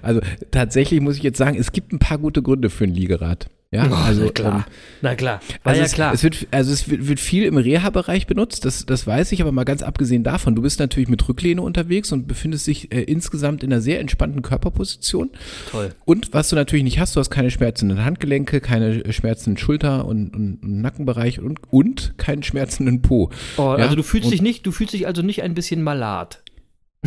[0.00, 3.50] also tatsächlich muss ich jetzt sagen, es gibt ein paar gute Gründe für ein Liegerad.
[3.72, 4.56] Ja, also na klar.
[4.68, 5.40] ähm, na klar.
[5.64, 6.14] War Also ja es, klar.
[6.14, 9.50] Es wird, also es wird, wird viel im Reha-Bereich benutzt, das, das weiß ich, aber
[9.50, 13.64] mal ganz abgesehen davon, du bist natürlich mit Rücklehne unterwegs und befindest dich äh, insgesamt
[13.64, 15.30] in einer sehr entspannten Körperposition.
[15.70, 15.90] Toll.
[16.04, 20.32] Und was du natürlich nicht hast, du hast keine schmerzenden Handgelenke, keine schmerzenden Schulter- und,
[20.34, 23.30] und, und Nackenbereich und, und keinen schmerzenden Po.
[23.56, 25.82] Oh, Ja, also du fühlst und- dich nicht, du fühlst dich also nicht ein bisschen
[25.82, 26.40] malat.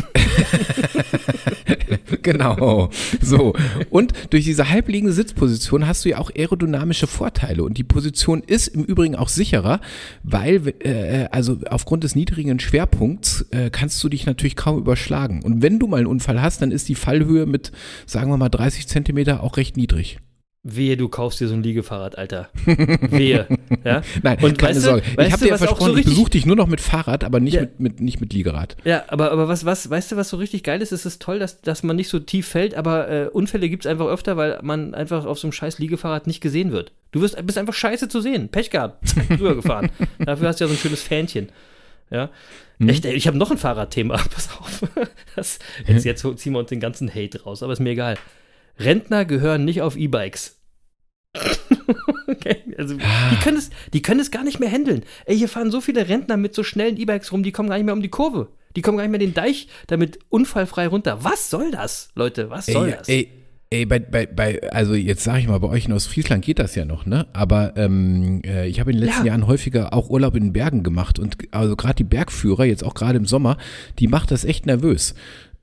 [2.22, 2.90] genau.
[3.20, 3.54] So.
[3.90, 7.62] Und durch diese halbliegende Sitzposition hast du ja auch aerodynamische Vorteile.
[7.62, 9.80] Und die Position ist im Übrigen auch sicherer,
[10.22, 15.42] weil, äh, also aufgrund des niedrigen Schwerpunkts äh, kannst du dich natürlich kaum überschlagen.
[15.42, 17.72] Und wenn du mal einen Unfall hast, dann ist die Fallhöhe mit,
[18.06, 20.18] sagen wir mal, 30 Zentimeter auch recht niedrig.
[20.62, 22.50] Wehe, du kaufst dir so ein Liegefahrrad, Alter.
[22.66, 23.46] Wehe.
[23.84, 24.02] Ja?
[24.22, 25.02] Nein, Und keine weißt du- Sorge.
[25.16, 27.24] weißt ich habe du, dir auch so versprochen, ich besuche dich nur noch mit Fahrrad,
[27.24, 27.62] aber nicht, Ja.
[27.62, 28.76] mit, mit, nicht mit Liegerad.
[28.84, 30.92] Ja, aber, aber was, was, weißt du, was so richtig geil ist?
[30.92, 33.90] Es ist toll, dass, dass man nicht so tief fällt, aber äh, Unfälle gibt es
[33.90, 36.92] einfach öfter, weil man einfach auf so einem scheiß Liegefahrrad nicht gesehen wird.
[37.12, 38.50] Du wirst, bist einfach scheiße zu sehen.
[38.50, 39.08] Pech gehabt.
[39.08, 39.88] Zack, drüber gefahren.
[40.18, 41.48] Dafür hast du ja so ein schönes Fähnchen.
[42.10, 42.28] Ja.
[42.86, 44.16] Echt, ey, ich habe noch ein Fahrradthema.
[44.34, 44.82] Pass auf.
[45.36, 48.16] Das, jetzt, jetzt ziehen wir uns den ganzen Hate raus, aber ist mir egal.
[48.80, 50.56] Rentner gehören nicht auf E-Bikes.
[52.26, 55.04] okay, also die können, es, die können es gar nicht mehr handeln.
[55.26, 57.84] Ey, hier fahren so viele Rentner mit so schnellen E-Bikes rum, die kommen gar nicht
[57.84, 58.48] mehr um die Kurve.
[58.76, 61.24] Die kommen gar nicht mehr den Deich damit unfallfrei runter.
[61.24, 62.50] Was soll das, Leute?
[62.50, 63.08] Was soll ey, das?
[63.08, 63.28] Ey,
[63.70, 66.74] ey, bei, bei, bei, also jetzt sage ich mal, bei euch in Ostfriesland geht das
[66.74, 67.26] ja noch, ne?
[67.32, 69.32] Aber ähm, äh, ich habe in den letzten Ja.
[69.32, 72.94] Jahren häufiger auch Urlaub in den Bergen gemacht und also gerade die Bergführer, jetzt auch
[72.94, 73.56] gerade im Sommer,
[73.98, 75.14] die macht das echt nervös.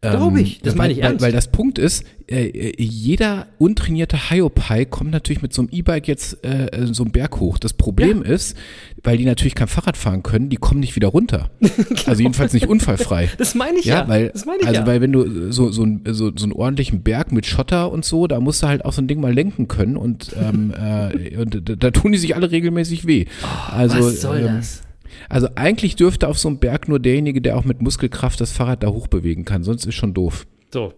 [0.02, 1.26] Glaube ich, das weil- meine ich weil, ernst.
[1.26, 6.08] Weil das Punkt ist, äh, äh, jeder untrainierte Hyopai kommt natürlich mit so einem E-Bike
[6.08, 7.58] jetzt äh, äh, so einen Berg hoch.
[7.58, 8.56] Das Problem ist,
[9.04, 11.50] weil die natürlich kein Fahrrad fahren können, die kommen nicht wieder runter.
[12.06, 13.28] Also jedenfalls nicht unfallfrei.
[13.38, 14.02] Das meine ich ja.
[14.02, 14.88] Ja, weil, das meine ich also ja.
[14.88, 18.28] weil wenn du so, so, ein- so, so einen ordentlichen Berg mit Schotter und so,
[18.28, 21.68] da musst du halt auch so ein Ding mal lenken können und, ähm, äh, und
[21.70, 23.26] da, da tun die sich alle regelmäßig weh.
[23.72, 24.84] also, Oh, Was soll ähm, das?
[25.30, 28.84] Also eigentlich dürfte auf so einem Berg nur derjenige, der auch mit Muskelkraft das Fahrrad
[28.84, 30.48] da hochbewegen kann, sonst ist schon doof.
[30.72, 30.94] So.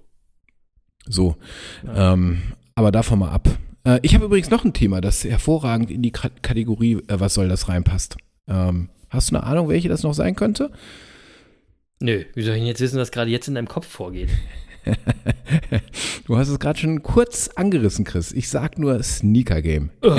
[1.08, 1.36] So.
[1.94, 2.42] Ähm,
[2.76, 3.50] aber davon mal ab.
[3.84, 7.34] Äh, ich habe übrigens noch ein Thema, das hervorragend in die Ka Kategorie, äh, was
[7.34, 8.18] soll das reinpasst.
[8.48, 10.72] Ähm, hast du eine Ahnung, welche das noch sein könnte?
[12.00, 14.30] Nö, wie soll ich denn jetzt wissen, was gerade jetzt in deinem Kopf vorgeht?
[16.26, 18.32] Du hast es gerade schon kurz angerissen, Chris.
[18.32, 19.90] Ich sag nur Sneaker Game.
[20.04, 20.16] Oh.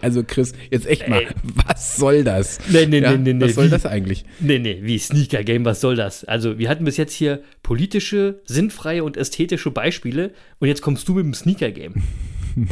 [0.00, 1.28] Also Chris, jetzt echt mal, Ey.
[1.66, 2.58] was soll das?
[2.70, 3.44] Nee, nee, Ja, nee, nee.
[3.44, 4.24] Was soll wie, das eigentlich?
[4.40, 6.24] Nee, nee, wie Sneaker Game, was soll das?
[6.24, 11.14] Also, wir hatten bis jetzt hier politische, sinnfreie und ästhetische Beispiele und jetzt kommst du
[11.14, 11.94] mit dem Sneaker Game.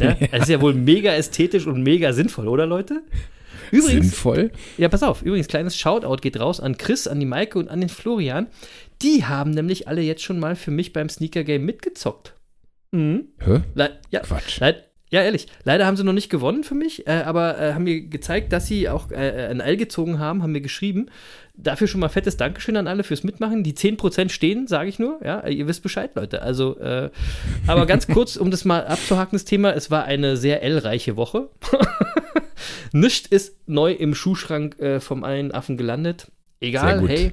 [0.00, 0.16] Ja?
[0.32, 3.02] Das ist ja wohl mega ästhetisch und mega sinnvoll, oder Leute?
[3.70, 4.50] Übrigens, Sinnvoll?
[4.76, 7.80] ja, pass auf, übrigens, kleines Shoutout geht raus an Chris, an die Maike und an
[7.80, 8.48] den Florian.
[9.02, 12.34] Die haben nämlich alle jetzt schon mal für mich beim Sneaker Game mitgezockt.
[12.90, 13.28] Mhm.
[13.44, 13.60] Hä?
[13.74, 14.60] Le ja, Quatsch.
[14.60, 15.46] Leid ja, ehrlich.
[15.64, 18.66] Leider haben sie noch nicht gewonnen für mich, äh, aber äh, haben mir gezeigt, dass
[18.66, 21.06] sie auch äh, ein L gezogen haben, haben mir geschrieben.
[21.54, 23.62] Dafür schon mal fettes Dankeschön an alle fürs Mitmachen.
[23.62, 25.18] Die 10% stehen, sage ich nur.
[25.24, 26.42] Ja, ihr wisst Bescheid, Leute.
[26.42, 27.10] Also, äh,
[27.66, 29.72] aber ganz kurz, um das mal abzuhaken, das Thema.
[29.72, 31.48] Es war eine sehr L-reiche Woche.
[32.92, 36.30] Nichts ist neu im Schuhschrank äh, vom einen Affen gelandet.
[36.60, 37.32] Egal, hey.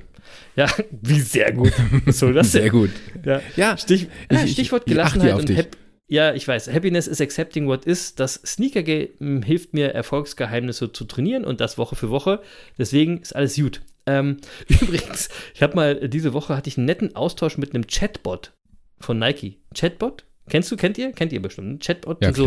[0.56, 0.68] Ja,
[1.02, 1.72] wie sehr gut.
[2.08, 2.52] Soll das?
[2.54, 2.90] Sehr gut.
[3.24, 5.58] Ja, Ja, Stich, ich- ja, ich- Stichwort ich Gelassenheit und dich.
[5.58, 6.72] Hap ja, ich weiß.
[6.72, 8.14] Happiness is accepting what is.
[8.14, 12.42] Das Sneaker Game hilft mir, Erfolgsgeheimnisse zu trainieren und das Woche für Woche.
[12.78, 13.82] Deswegen ist alles gut.
[14.06, 18.54] Ähm, übrigens, ich habe mal diese Woche hatte ich einen netten Austausch mit einem Chatbot
[19.00, 19.58] von Nike.
[19.74, 20.26] Chatbot?
[20.48, 20.76] Kennst du?
[20.78, 21.12] Kennt ihr?
[21.12, 21.68] Kennt ihr bestimmt.
[21.74, 22.24] Ein Chatbot.
[22.24, 22.32] Ja.
[22.34, 22.46] so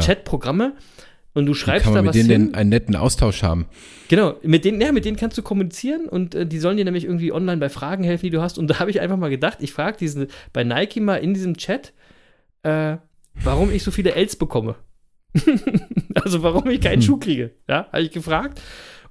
[0.00, 0.72] Chatprogramme.
[1.36, 2.54] Und du Wie schreibst kann man da mit was denen hin.
[2.54, 3.66] einen netten Austausch haben?
[4.08, 7.04] Genau, mit denen, ja, mit denen kannst du kommunizieren und äh, die sollen dir nämlich
[7.04, 8.56] irgendwie online bei Fragen helfen, die du hast.
[8.56, 11.58] Und da habe ich einfach mal gedacht, ich frage diesen bei Nike mal in diesem
[11.58, 11.92] Chat,
[12.62, 12.96] äh,
[13.34, 14.76] warum ich so viele Ls bekomme.
[16.14, 17.50] also warum ich keinen Schuh kriege.
[17.68, 18.62] Ja, habe ich gefragt.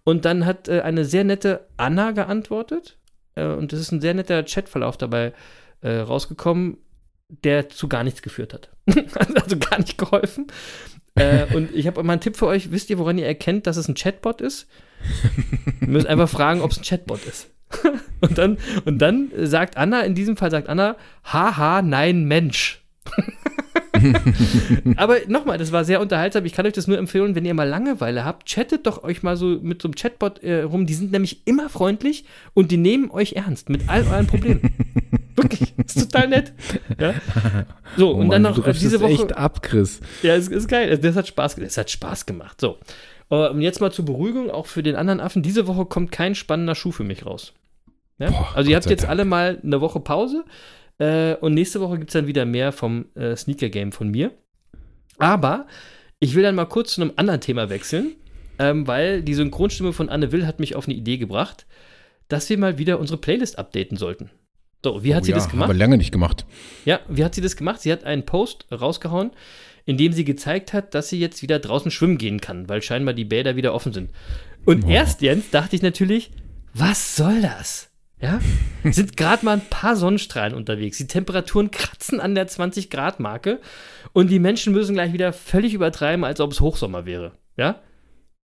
[0.03, 2.97] Und dann hat äh, eine sehr nette Anna geantwortet.
[3.35, 5.31] Äh, und das ist ein sehr netter Chatverlauf dabei
[5.81, 6.77] äh, rausgekommen,
[7.29, 8.71] der zu gar nichts geführt hat.
[9.35, 10.47] also gar nicht geholfen.
[11.15, 12.71] Äh, und ich habe mal einen Tipp für euch.
[12.71, 14.67] Wisst ihr, woran ihr erkennt, dass es ein Chatbot ist?
[15.81, 17.49] Ihr müsst einfach fragen, ob es ein Chatbot ist.
[18.21, 22.83] und, dann, und dann sagt Anna, in diesem Fall sagt Anna, haha, nein, Mensch.
[24.97, 26.45] Aber nochmal, das war sehr unterhaltsam.
[26.45, 29.37] Ich kann euch das nur empfehlen, wenn ihr mal Langeweile habt, chattet doch euch mal
[29.37, 30.85] so mit so einem Chatbot äh, rum.
[30.85, 34.61] Die sind nämlich immer freundlich und die nehmen euch ernst mit all euren Problemen.
[35.35, 36.53] Wirklich, ist total nett.
[36.99, 37.13] Ja?
[37.97, 39.11] So, Oh und dann noch diese Woche.
[39.11, 39.99] echt ab, Chris.
[40.23, 40.97] Ja, es ist geil.
[40.97, 42.61] Das hat Spaß, das hat Spaß gemacht.
[42.61, 42.77] So.
[43.29, 45.41] Äh, Und jetzt mal zur Beruhigung, auch für den anderen Affen.
[45.43, 47.53] Diese Woche kommt kein spannender Schuh für mich raus.
[48.17, 48.29] Ja?
[48.29, 49.09] Boah, also, ihr Gott habt jetzt Dank.
[49.11, 50.45] alle mal eine Woche Pause.
[50.99, 54.31] Äh, und nächste Woche gibt es dann wieder mehr vom äh, Sneaker Game von mir.
[55.17, 55.67] Aber
[56.19, 58.15] ich will dann mal kurz zu einem anderen Thema wechseln,
[58.59, 61.65] ähm, weil die Synchronstimme von Anne Will hat mich auf eine Idee gebracht,
[62.27, 64.29] dass wir mal wieder unsere Playlist updaten sollten.
[64.83, 65.69] So, wie hat Oh sie ja, das gemacht?
[65.69, 66.45] Aber lange nicht gemacht.
[66.85, 67.81] Ja, wie hat sie das gemacht?
[67.81, 69.31] Sie hat einen Post rausgehauen,
[69.85, 73.13] in dem sie gezeigt hat, dass sie jetzt wieder draußen schwimmen gehen kann, weil scheinbar
[73.13, 74.11] die Bäder wieder offen sind.
[74.65, 76.31] Und erst, Jens, dachte ich natürlich,
[76.73, 77.89] was soll das?
[78.25, 78.39] Ja,
[78.91, 80.97] sind gerade mal ein paar Sonnenstrahlen unterwegs.
[80.97, 83.59] Die Temperaturen kratzen an der 20-Grad-Marke
[84.13, 87.33] und die Menschen müssen gleich wieder völlig übertreiben, als ob es Hochsommer wäre.
[87.55, 87.81] Ja?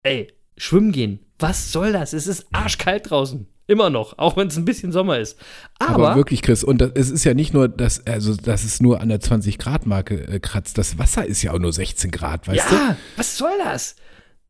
[0.04, 1.20] Ey, schwimmen gehen.
[1.40, 2.14] Was soll das?
[2.14, 3.48] Es ist arschkalt draußen.
[3.68, 5.38] Immer noch, auch wenn es ein bisschen Sommer ist.
[5.80, 8.80] Aber, Aber, wirklich, Chris, und das, es ist ja nicht nur, dass, also, dass es
[8.80, 10.78] nur an der 20-Grad-Marke äh, kratzt.
[10.78, 12.76] Das Wasser ist ja auch nur 16 Grad, weißt du?
[12.76, 13.96] ja, was soll das?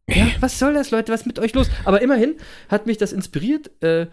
[0.08, 1.12] Ja, was soll das, Leute?
[1.12, 1.68] Was ist mit euch los?
[1.84, 2.36] Aber immerhin
[2.70, 4.08] hat mich das inspiriert äh,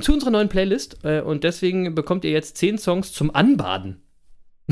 [0.00, 4.02] zu unserer neuen Playlist äh, und deswegen bekommt ihr jetzt zehn Songs zum Anbaden.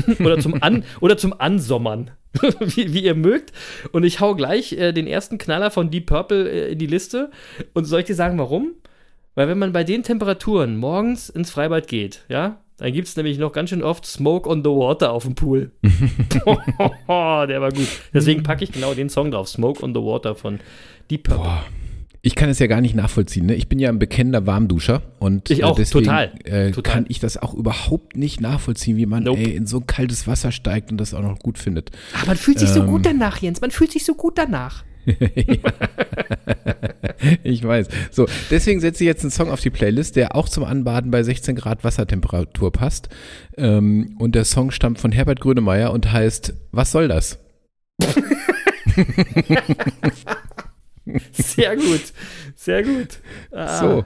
[0.19, 2.11] oder, zum An oder zum Ansommern,
[2.59, 3.51] wie, wie ihr mögt.
[3.91, 7.31] Und ich hau gleich äh, den ersten Knaller von Deep Purple äh, in die Liste.
[7.73, 8.73] Und soll ich dir sagen, warum?
[9.35, 13.39] Weil wenn man bei den Temperaturen morgens ins Freibad geht, ja, dann gibt es nämlich
[13.39, 15.71] noch ganz schön oft Smoke on the Water auf dem Pool.
[15.83, 17.87] der war gut.
[18.13, 20.59] Deswegen packe ich genau den Song drauf, Smoke on the Water von
[21.09, 21.43] Deep Purple.
[21.43, 21.65] Boah.
[22.21, 23.45] Ich kann es ja gar nicht nachvollziehen.
[23.45, 23.53] Ne?
[23.55, 26.93] Ich bin ja ein bekennender Warmduscher und Ich auch, äh, deswegen total, Äh, total.
[26.93, 29.39] kann ich das auch überhaupt nicht nachvollziehen, wie man Nope.
[29.39, 31.91] ey, in so kaltes Wasser steigt und das auch noch gut findet.
[32.15, 32.87] Ach, man fühlt sich so Ähm.
[32.87, 33.61] gut danach, Jens.
[33.61, 34.83] Man fühlt sich so gut danach.
[37.43, 37.87] Ich weiß.
[38.11, 41.23] So, deswegen setze ich jetzt einen Song auf die Playlist, der auch zum Anbaden bei
[41.23, 43.09] 16 Grad Wassertemperatur passt.
[43.57, 47.39] Ähm, und der Song stammt von Herbert Grönemeyer und heißt Was soll das?
[51.31, 52.01] Sehr gut.
[52.55, 53.19] Sehr gut.
[53.51, 53.79] Ah.
[53.79, 54.05] So.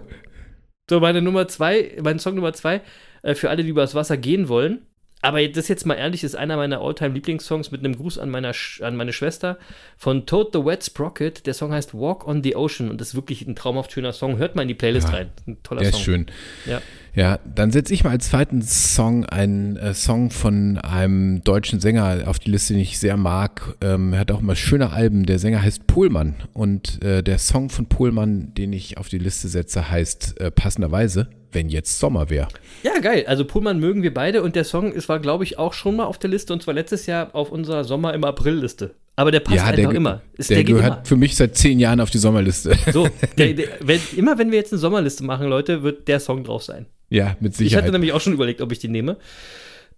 [0.90, 2.82] So, meine Nummer zwei, mein Song Nummer zwei,
[3.24, 4.86] äh, für alle, die übers Wasser gehen wollen.
[5.24, 8.54] Aber das jetzt mal ehrlich, ist einer meiner Alltime Lieblingssongs mit einem Gruß an, meiner,
[8.54, 9.58] Sch- an meine Schwester
[9.98, 11.46] von Toad the Wet Sprocket.
[11.46, 14.38] Der Song heißt Walk on the Ocean und das ist wirklich ein traumhaft schöner Song.
[14.38, 15.30] Hört mal in die Playlist Ja, rein.
[15.48, 16.00] Ein toller Der Song.
[16.00, 16.26] ist schön.
[16.66, 16.82] Ja.
[17.14, 22.24] Ja, dann setze ich mal als zweiten Song einen äh, Song von einem deutschen Sänger
[22.26, 23.76] auf die Liste, den ich sehr mag.
[23.82, 25.26] Ähm, er hat auch immer schöne Alben.
[25.26, 29.50] Der Sänger heißt Pohlmann und äh, der Song von Pohlmann, den ich auf die Liste
[29.50, 32.48] setze, heißt äh, passenderweise, wenn jetzt Sommer wäre.
[32.84, 33.26] Ja, geil.
[33.28, 36.06] Also Pullman mögen wir beide und der Song ist, war, glaube ich, auch schon mal
[36.06, 38.96] auf der Liste und zwar letztes Jahr auf unserer Sommer im April-Liste.
[39.18, 40.22] Aber der passt Ja, einfach der, immer.
[40.38, 41.06] Ist, der, der gehört immer.
[41.06, 42.76] für mich seit zehn Jahren auf die Sommerliste.
[42.92, 46.64] So, der, wenn, immer wenn wir jetzt eine Sommerliste machen, Leute, wird der Song drauf
[46.64, 46.86] sein.
[47.10, 47.84] ja, mit Ich Sicherheit.
[47.84, 49.18] hatte nämlich auch schon überlegt, ob ich die nehme.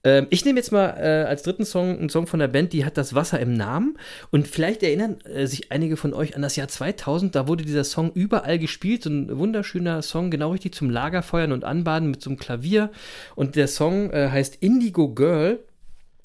[0.03, 2.85] Ähm, ich nehme jetzt mal äh, als dritten Song einen Song von der Band, die
[2.85, 3.97] hat das Wasser im Namen.
[4.31, 7.35] Und vielleicht erinnern äh, sich einige von euch an das Jahr 2000.
[7.35, 9.03] Da wurde dieser Song überall gespielt.
[9.03, 12.91] So ein wunderschöner Song, genau richtig zum Lagerfeuern und Anbaden mit so einem Klavier.
[13.35, 15.59] Und der Song äh, heißt Indigo Girl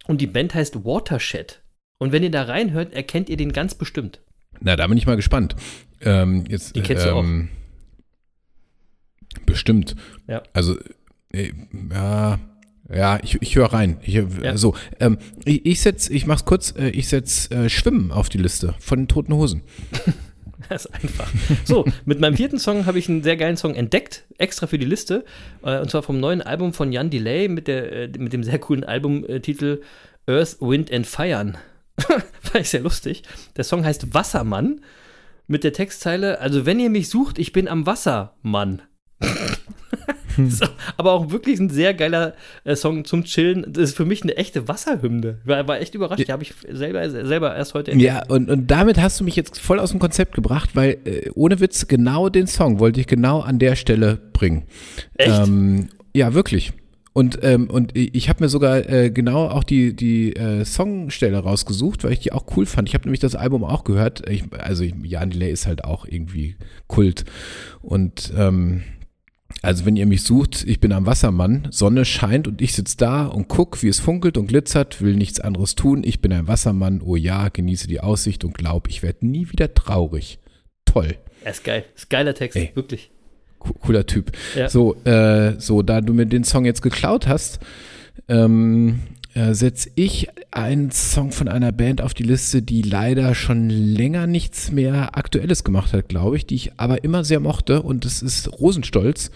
[0.06, 1.62] und die Band heißt Watershed.
[1.98, 4.20] Und wenn ihr da reinhört, erkennt ihr den ganz bestimmt.
[4.60, 5.54] Na, da bin ich mal gespannt.
[6.00, 7.48] Ähm, jetzt, Die kennst du ähm,
[9.46, 9.94] Bestimmt.
[10.26, 10.42] Ja.
[10.52, 10.76] Also,
[11.32, 11.52] äh,
[11.92, 12.38] ja,
[12.92, 13.98] ja, ich, ich höre rein.
[14.02, 14.56] Ich, Ja.
[14.56, 18.38] So, ähm, ich, ich setz, ich mach's kurz, äh, ich setz äh, Schwimmen auf die
[18.38, 19.62] Liste von den Toten Hosen.
[20.68, 21.30] Das ist einfach.
[21.64, 24.86] So, mit meinem vierten Song habe ich einen sehr geilen Song entdeckt, extra für die
[24.86, 25.24] Liste.
[25.62, 28.58] Äh, und zwar vom neuen Album von Jan Delay mit, der, äh, mit dem sehr
[28.58, 29.82] coolen Albumtitel
[30.26, 31.54] Earth, Wind and Fire.
[31.96, 33.22] Fand ich sehr lustig.
[33.56, 34.80] Der Song heißt Wassermann
[35.46, 38.82] mit der Textzeile: Also, wenn ihr mich sucht, ich bin am Wassermann.
[40.96, 43.66] aber auch wirklich ein sehr geiler äh, Song zum Chillen.
[43.68, 45.38] Das ist für mich eine echte Wasserhymne.
[45.44, 46.26] War, war echt überrascht.
[46.26, 48.12] Die habe ich selber, selber erst heute entdeckt.
[48.12, 51.30] Ja, und, und damit hast du mich jetzt voll aus dem Konzept gebracht, weil äh,
[51.34, 54.64] ohne Witz, genau den Song wollte ich genau an der Stelle bringen.
[55.14, 55.48] Echt?
[55.48, 56.72] Ähm, ja, wirklich.
[57.18, 62.04] Und, ähm, und ich habe mir sogar äh, genau auch die, die äh, Songstelle rausgesucht,
[62.04, 62.88] weil ich die auch cool fand.
[62.88, 64.28] Ich habe nämlich das Album auch gehört.
[64.30, 66.54] Ich, also Jan Delay ist halt auch irgendwie
[66.86, 67.24] Kult.
[67.82, 68.84] Und ähm,
[69.62, 73.26] also wenn ihr mich sucht, ich bin am Wassermann, Sonne scheint und ich sitze da
[73.26, 76.02] und guck, wie es funkelt und glitzert, will nichts anderes tun.
[76.04, 79.74] Ich bin ein Wassermann, oh ja, genieße die Aussicht und glaub, ich werde nie wieder
[79.74, 80.38] traurig.
[80.84, 81.16] Toll.
[81.44, 81.84] Er ist geil.
[81.96, 82.70] Ist geiler Text, Ey.
[82.74, 83.10] wirklich.
[83.58, 84.32] Co- Cooler Typ.
[84.54, 84.68] Ja.
[84.68, 87.58] So, äh, so, da du mir den Song jetzt geklaut hast,
[88.28, 89.00] ähm,
[89.38, 94.26] äh, setze ich einen Song von einer Band auf die Liste, die leider schon länger
[94.26, 98.20] nichts mehr Aktuelles gemacht hat, glaube ich, die ich aber immer sehr mochte und das
[98.20, 99.30] ist Rosenstolz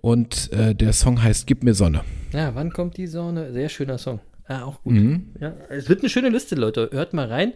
[0.00, 2.02] und äh, der Song heißt Gib mir Sonne.
[2.32, 3.52] Ja, wann kommt die Sonne?
[3.52, 4.18] Sehr schöner Song.
[4.48, 4.94] Ja, auch gut.
[4.94, 5.28] Mhm.
[5.40, 6.88] Ja, es wird eine schöne Liste, Leute.
[6.90, 7.52] Hört mal rein.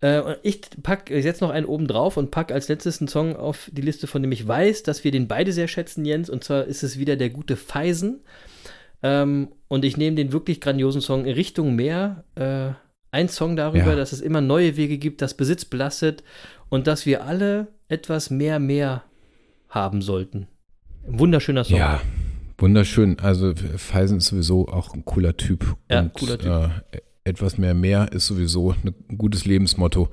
[0.00, 3.70] Äh, ich pack, setze noch einen oben drauf und pack als letztes einen Song auf
[3.72, 6.28] die Liste, von dem ich weiß, dass wir den beide sehr schätzen, Jens.
[6.28, 8.20] Und zwar ist es wieder der gute Feisen.
[9.04, 12.24] Ähm, und ich nehme den wirklich grandiosen Song Richtung Meer.
[12.36, 12.70] Äh,
[13.10, 13.96] ein Song darüber, Ja.
[13.96, 16.24] dass es immer neue Wege gibt, dass Besitz belastet
[16.70, 19.02] und dass wir alle etwas mehr mehr
[19.68, 20.48] haben sollten.
[21.06, 21.76] Ein wunderschöner Song.
[21.78, 22.00] Ja,
[22.56, 23.18] wunderschön.
[23.20, 25.76] Also Feisen ist sowieso auch ein cooler Typ.
[25.90, 26.50] Ja, und, cooler Typ.
[26.92, 30.08] Äh, etwas mehr mehr ist sowieso ein gutes Lebensmotto.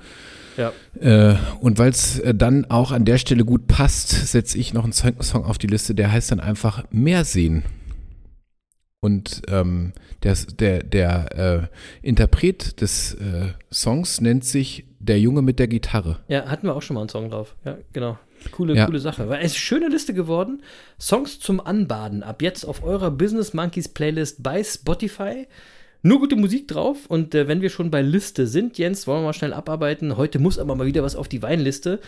[0.57, 0.73] Ja.
[0.99, 4.83] Äh, und weil es äh, dann auch an der Stelle gut passt, setze ich noch
[4.83, 7.63] einen Song Song auf die Liste, der heißt dann einfach Mehr sehen.
[9.03, 11.69] Und ähm, der, der, der
[12.03, 16.19] äh, Interpret des äh, Songs nennt sich Der Junge mit der Gitarre.
[16.27, 17.55] Ja, hatten wir auch schon mal einen Song drauf.
[17.65, 18.19] Ja, genau.
[18.51, 18.85] Coole, Ja.
[18.85, 19.27] coole Sache.
[19.27, 20.61] War eine schöne Liste geworden.
[20.99, 22.21] Songs zum Anbaden.
[22.21, 25.47] Ab jetzt auf eurer Business Monkeys Playlist bei Spotify.
[26.03, 27.07] Nur gute Musik drauf.
[27.07, 30.15] Und äh, wenn wir schon bei Liste sind, Jens, wollen wir mal schnell abarbeiten.
[30.17, 31.99] Heute muss aber mal wieder was auf die Weinliste.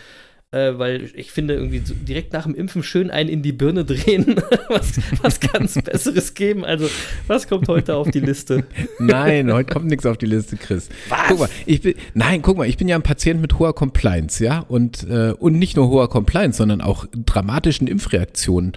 [0.54, 3.84] Äh, weil ich finde, irgendwie so direkt nach dem Impfen schön einen in die Birne
[3.84, 4.36] drehen.
[4.68, 6.64] was, was kann es Besseres geben?
[6.64, 6.88] Also,
[7.26, 8.64] was kommt heute auf die Liste?
[9.00, 10.90] Nein, heute kommt nichts auf die Liste, Chris.
[11.26, 14.44] Guck mal, ich bin, nein, guck mal, ich bin ja ein Patient mit hoher Compliance,
[14.44, 18.74] ja, und, äh, und nicht nur hoher Compliance, sondern auch dramatischen Impfreaktionen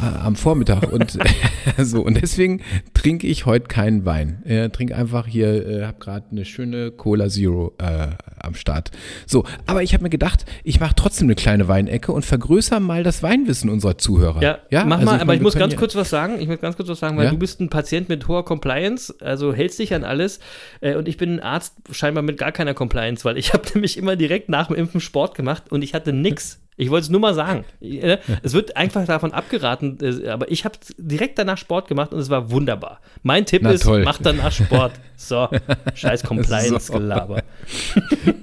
[0.00, 1.18] äh, am Vormittag und
[1.78, 2.02] so.
[2.02, 2.60] Und deswegen
[2.94, 4.44] trinke ich heute keinen Wein.
[4.44, 8.92] Äh, trinke einfach hier, äh, habe gerade eine schöne Cola Zero äh, am Start.
[9.26, 13.02] So, aber ich habe mir gedacht, ich mache trotzdem eine kleine Weinecke und vergrößere mal
[13.02, 14.42] das Weinwissen unserer Zuhörer.
[14.70, 16.40] Ja, mach also mal, aber meine, ich muss ganz ja- kurz was sagen.
[16.40, 17.30] Ich muss ganz kurz was sagen, weil Ja?
[17.30, 20.40] du bist ein Patient mit hoher Compliance, also hältst dich an alles.
[20.80, 23.96] Äh, und ich bin ein Arzt scheinbar mit gar keiner Compliance, weil ich habe nämlich
[23.96, 26.60] immer direkt nach dem Impfen Sport gemacht und ich hatte nix.
[26.78, 27.64] Ich wollte es nur mal sagen.
[27.80, 32.20] Äh, Es wird einfach davon abgeraten, äh, aber ich habe direkt danach Sport gemacht und
[32.20, 33.00] es war wunderbar.
[33.22, 34.02] Mein Tipp Na ist, toll.
[34.04, 34.92] mach danach Sport.
[35.16, 35.48] So,
[35.94, 37.42] scheiß Compliance-Gelaber.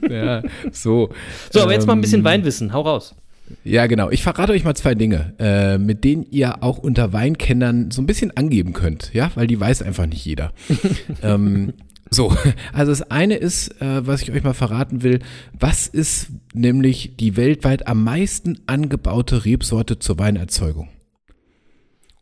[0.10, 0.42] Ja,
[0.72, 1.10] so.
[1.52, 2.74] So, aber jetzt mal ein bisschen Ähm, Weinwissen.
[2.74, 3.16] Hau raus.
[3.64, 4.10] Ja, genau.
[4.10, 8.06] Ich verrate euch mal zwei Dinge, äh, mit denen ihr auch unter Weinkennern so ein
[8.08, 10.52] bisschen angeben könnt, ja, weil die weiß einfach nicht jeder.
[11.22, 11.74] ähm,
[12.10, 12.36] so,
[12.74, 15.20] also das eine ist, äh, was ich euch mal verraten will,
[15.58, 20.90] was ist nämlich die weltweit am meisten angebaute Rebsorte zur Weinerzeugung?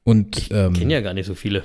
[0.03, 1.63] Und ähm, Kennen ja gar nicht so viele.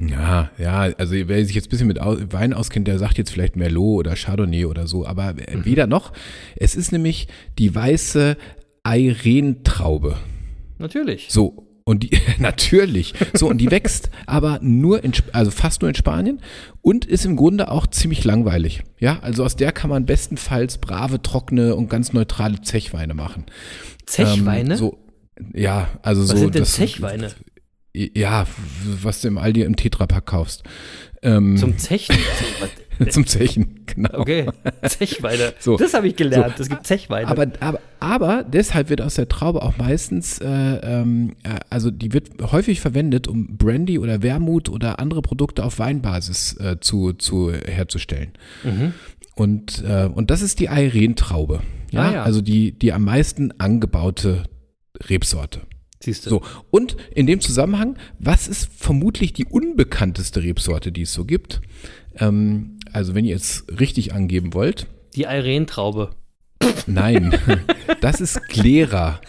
[0.00, 3.56] ja, ja, also wer sich jetzt ein bisschen mit Wein auskennt, der sagt jetzt vielleicht
[3.56, 6.12] Merlot oder Chardonnay oder so, aber äh, weder noch.
[6.56, 8.36] Es ist nämlich die weiße
[8.82, 10.18] Eirentraube.
[10.78, 11.28] Natürlich.
[11.30, 13.14] So, und die, natürlich.
[13.34, 16.40] So, und die wächst aber nur in, also fast nur in Spanien
[16.82, 18.82] und ist im Grunde auch ziemlich langweilig.
[18.98, 23.44] Ja, also aus der kann man bestenfalls brave, trockene und ganz neutrale Zechweine machen.
[24.06, 24.74] Zechweine?
[24.74, 24.98] Ähm, so,
[25.52, 26.36] ja, also Was so.
[26.36, 27.32] sind denn das- Zechweine?
[27.96, 28.46] Ja,
[29.02, 30.64] was du im Aldi im Tetrapack kaufst.
[31.22, 32.16] Ähm, Zum Zechen?
[33.10, 34.20] zum Zechen, genau.
[34.20, 34.46] Okay,
[34.82, 35.54] Zechweine.
[35.58, 35.76] So.
[35.76, 36.58] Das habe ich gelernt.
[36.58, 37.28] Es gibt Zechweine.
[37.28, 42.12] Aber, aber, aber deshalb wird aus der Traube auch meistens, äh, ähm, äh, also die
[42.12, 47.52] wird häufig verwendet, um Brandy oder Wermut oder andere Produkte auf Weinbasis äh, zu, zu
[47.52, 48.32] herzustellen.
[48.62, 48.92] Mhm.
[49.34, 51.60] Und, äh, und das ist die Eirentraube.
[51.90, 52.00] Ja?
[52.00, 52.22] Ah, ja.
[52.22, 54.44] Also die, die am meisten angebaute
[55.08, 55.62] Rebsorte.
[56.00, 56.30] Siehst du.
[56.30, 61.62] So, und in dem Zusammenhang, was ist vermutlich die unbekannteste Rebsorte, die es so gibt?
[62.16, 66.10] Ähm, also wenn ihr es richtig angeben wollt, Die Eirentraube.
[66.86, 67.34] nein,
[68.00, 69.20] das ist Glera.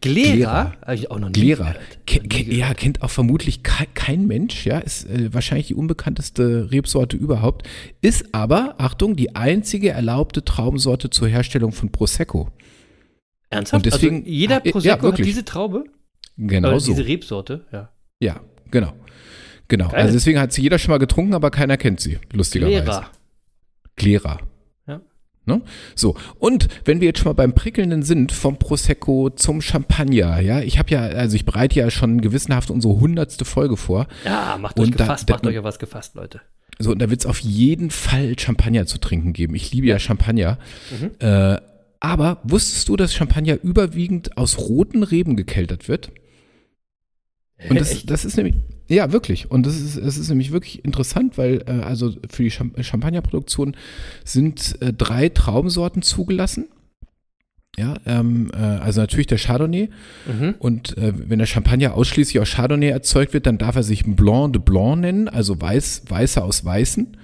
[0.00, 0.74] Glera?
[0.84, 1.10] Glera.
[1.10, 1.74] Auch noch nie Glera.
[2.06, 6.70] Ke ke ja, kennt auch vermutlich ke kein Mensch, ja, ist äh, wahrscheinlich die unbekannteste
[6.70, 7.66] Rebsorte überhaupt,
[8.02, 12.50] ist aber, Achtung, die einzige erlaubte Traubensorte zur Herstellung von Prosecco.
[13.48, 13.86] Ernsthaft?
[13.86, 15.26] und deswegen- also jeder Ah, ja, Prosecco hat wirklich.
[15.28, 15.84] diese Traube?
[16.36, 16.92] Genau Oder so.
[16.92, 17.64] diese Rebsorte?
[17.72, 17.90] Ja.
[18.20, 18.40] Ja,
[18.70, 18.92] genau.
[19.68, 19.88] Genau.
[19.88, 20.00] Geil.
[20.02, 22.82] Also deswegen hat sie jeder schon mal getrunken, aber keiner kennt sie, lustigerweise.
[22.84, 23.10] Glera.
[23.96, 24.38] Glera.
[24.86, 25.00] Ja.
[25.46, 25.62] Ne?
[25.94, 30.60] So, und wenn wir jetzt schon mal beim Prickelnden sind, vom Prosecco zum Champagner, ja,
[30.60, 34.06] ich habe ja, also ich bereite ja schon gewissenhaft unsere hundertste Folge vor.
[34.24, 36.40] Ja, macht Und euch da- gefasst, da- macht euch auf was gefasst, Leute.
[36.78, 39.54] So, und da wird es auf jeden Fall Champagner zu trinken geben.
[39.54, 40.58] Ich liebe ja, Champagner.
[40.90, 41.10] Mhm.
[41.20, 41.58] Äh,
[42.00, 46.10] aber wusstest du, dass Champagner überwiegend aus roten Reben gekeltert wird?
[47.68, 48.54] Und das, das ist nämlich,
[48.88, 49.50] ja, wirklich.
[49.50, 53.76] Und das ist, es ist nämlich wirklich interessant, weil äh, also für die Cham Champagnerproduktion
[54.24, 56.66] sind äh, drei Traubensorten zugelassen.
[57.76, 59.88] Ja, ähm, äh, also natürlich der Chardonnay.
[60.26, 60.54] Mhm.
[60.58, 64.52] Und äh, wenn der Champagner ausschließlich aus Chardonnay erzeugt wird, dann darf er sich Blanc
[64.52, 67.16] de Blanc nennen, also weiß, Weißer aus Weißen.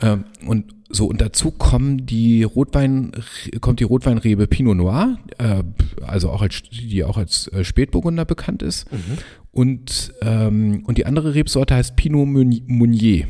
[0.00, 3.12] Ähm, und so, und dazu kommen die Rotwein,
[3.60, 5.62] kommt die Rotweinrebe Pinot Noir, äh,
[6.06, 8.86] also auch als, die auch als äh, Spätburgunder bekannt ist.
[9.56, 13.26] Und, ähm, und die andere Rebsorte heißt Pinot Meuni- Meunier.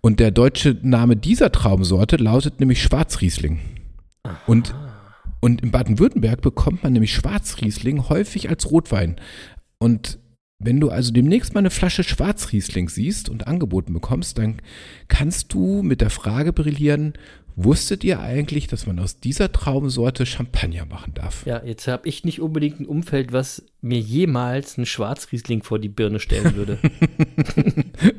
[0.00, 3.58] Und der deutsche Name dieser Traubensorte lautet nämlich Schwarzriesling.
[4.46, 4.74] Und,
[5.42, 9.16] und in Baden-Württemberg bekommt man nämlich Schwarzriesling häufig als Rotwein.
[9.78, 10.18] Und
[10.58, 14.56] wenn du also demnächst mal eine Flasche Schwarzriesling siehst und angeboten bekommst, dann
[15.08, 17.12] kannst du mit der Frage brillieren,
[17.56, 21.44] wusstet ihr eigentlich, dass man aus dieser Traubensorte Champagner machen darf?
[21.46, 25.88] Ja, jetzt habe ich nicht unbedingt ein Umfeld, was mir jemals einen Schwarzriesling vor die
[25.88, 26.78] Birne stellen würde.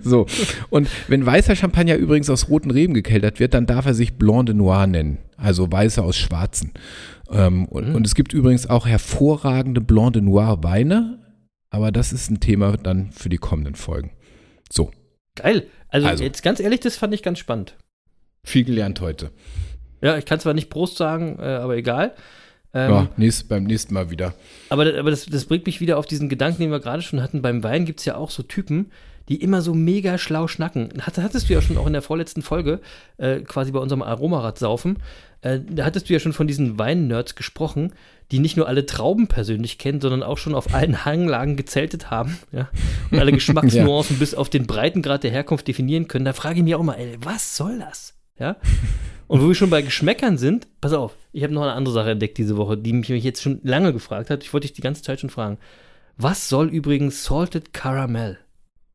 [0.01, 0.25] So,
[0.69, 4.47] und wenn weißer Champagner übrigens aus roten Reben gekeltert wird, dann darf er sich Blanc
[4.47, 6.71] de Noir nennen, also weißer aus schwarzen.
[7.29, 11.19] Ähm, und, und es gibt übrigens auch hervorragende Blanc de Noir Weine,
[11.69, 14.11] aber das ist ein Thema dann für die kommenden Folgen.
[14.71, 14.91] So,
[15.35, 15.67] Geil.
[15.89, 16.23] Also, Also.
[16.23, 17.77] jetzt ganz ehrlich, das fand ich ganz spannend.
[18.47, 19.31] Viel gelernt heute.
[20.01, 22.13] Ja, ich kann zwar nicht Prost sagen, äh, aber egal.
[22.73, 24.33] Ähm, ja, nächst, beim nächsten Mal wieder.
[24.69, 27.41] Aber, aber das, das bringt mich wieder auf diesen Gedanken, den wir gerade schon hatten.
[27.41, 28.91] Beim Wein gibt es ja auch so Typen,
[29.29, 30.89] die immer so mega schlau schnacken.
[31.01, 32.79] Hat, hattest du ja schon auch in der vorletzten Folge,
[33.17, 34.97] äh, quasi bei unserem Aromarad-Saufen,
[35.41, 37.93] äh, da hattest du ja schon von diesen Wein-Nerds gesprochen,
[38.31, 42.37] die nicht nur alle Trauben persönlich kennen, sondern auch schon auf allen Hanglagen gezeltet haben
[42.51, 42.69] ja,
[43.11, 46.25] und alle Geschmacksnuancen bis auf den Breitengrad der Herkunft definieren können.
[46.25, 48.13] Da frage ich mich auch mal, ey, was soll das?
[48.39, 48.57] Ja?
[49.27, 52.11] Und wo wir schon bei Geschmäckern sind, pass auf, ich habe noch eine andere Sache
[52.11, 54.43] entdeckt diese Woche, die mich mich jetzt schon lange gefragt hat.
[54.43, 55.57] Ich wollte dich die ganze Zeit schon fragen.
[56.17, 58.39] Was soll übrigens Salted Caramel?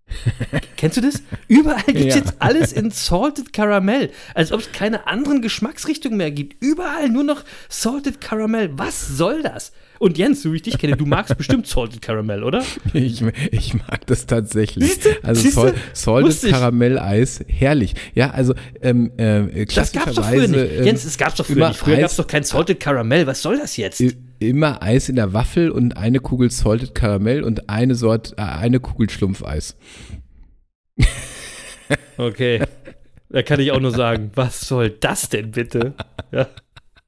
[0.77, 1.23] Kennst du das?
[1.49, 2.17] Überall gibt es Ja.
[2.17, 4.11] jetzt alles in Salted Caramel.
[4.35, 6.63] Als ob es keine anderen Geschmacksrichtungen mehr gibt.
[6.63, 8.71] Überall nur noch Salted Caramel.
[8.77, 9.73] Was soll das?
[10.03, 12.65] Und Jens, so wie ich dich kenne, du magst bestimmt Salted Caramel, oder?
[12.93, 14.85] Ich, ich mag das tatsächlich.
[14.95, 15.11] Siehste?
[15.23, 15.61] Also Siehste?
[15.61, 16.53] Sal Salted Wusste ich.
[16.53, 17.95] Karamell-Eis, herrlich.
[18.13, 20.73] Ja, also ähm, äh, Das gab's doch früher nicht.
[20.79, 21.79] ähm, Jens, es gab's doch früher immer nicht.
[21.79, 23.29] Früher gab's Eis- doch kein Salted Caramel.
[23.29, 24.03] Was soll das jetzt?
[24.41, 28.81] immer Eis in der Waffel und eine Kugel Salted Karamell und eine Sort, äh, eine
[28.81, 29.77] Kugel Schlumpfeis.
[32.17, 32.61] Okay.
[33.29, 35.95] Da kann ich auch nur sagen, was soll das denn bitte?
[36.33, 36.49] Ja.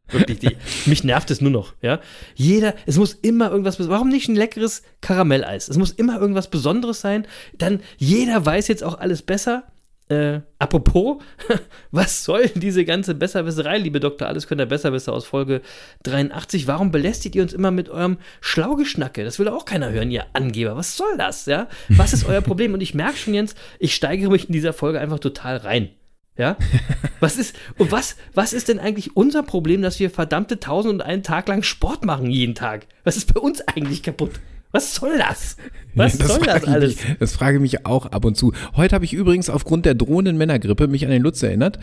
[0.08, 2.00] Wirklich, die, mich nervt es nur noch, ja.
[2.34, 5.68] Jeder, es muss immer irgendwas, warum nicht ein leckeres Karamelleis?
[5.68, 7.26] Es muss immer irgendwas Besonderes sein.
[7.56, 9.64] Dann, jeder weiß jetzt auch alles besser.
[10.08, 11.22] Äh, apropos,
[11.90, 15.62] was soll diese ganze Besserwisserei, liebe Doktor, alles könnt ihr Besserwisser aus Folge
[16.02, 16.66] 83?
[16.66, 19.24] Warum belästigt ihr uns immer mit eurem Schlaugeschnacke?
[19.24, 20.76] Das will auch keiner hören, ihr Angeber.
[20.76, 21.68] Was soll das, ja?
[21.88, 22.74] Was ist euer Problem?
[22.74, 25.88] Und ich merke schon, Jens, ich steigere mich in dieser Folge einfach total rein.
[26.36, 26.56] Ja?
[27.20, 31.00] Was ist, und was, was ist denn eigentlich unser Problem, dass wir verdammte tausend und
[31.00, 32.86] einen Tag lang Sport machen jeden Tag?
[33.02, 34.40] Was ist bei uns eigentlich kaputt?
[34.74, 35.56] Was soll das?
[35.94, 36.96] Was soll das frage ich alles?
[36.96, 38.52] Mich, das frage ich mich auch ab und zu.
[38.74, 41.78] Heute habe ich übrigens aufgrund der drohenden Männergrippe mich an den Lutz erinnert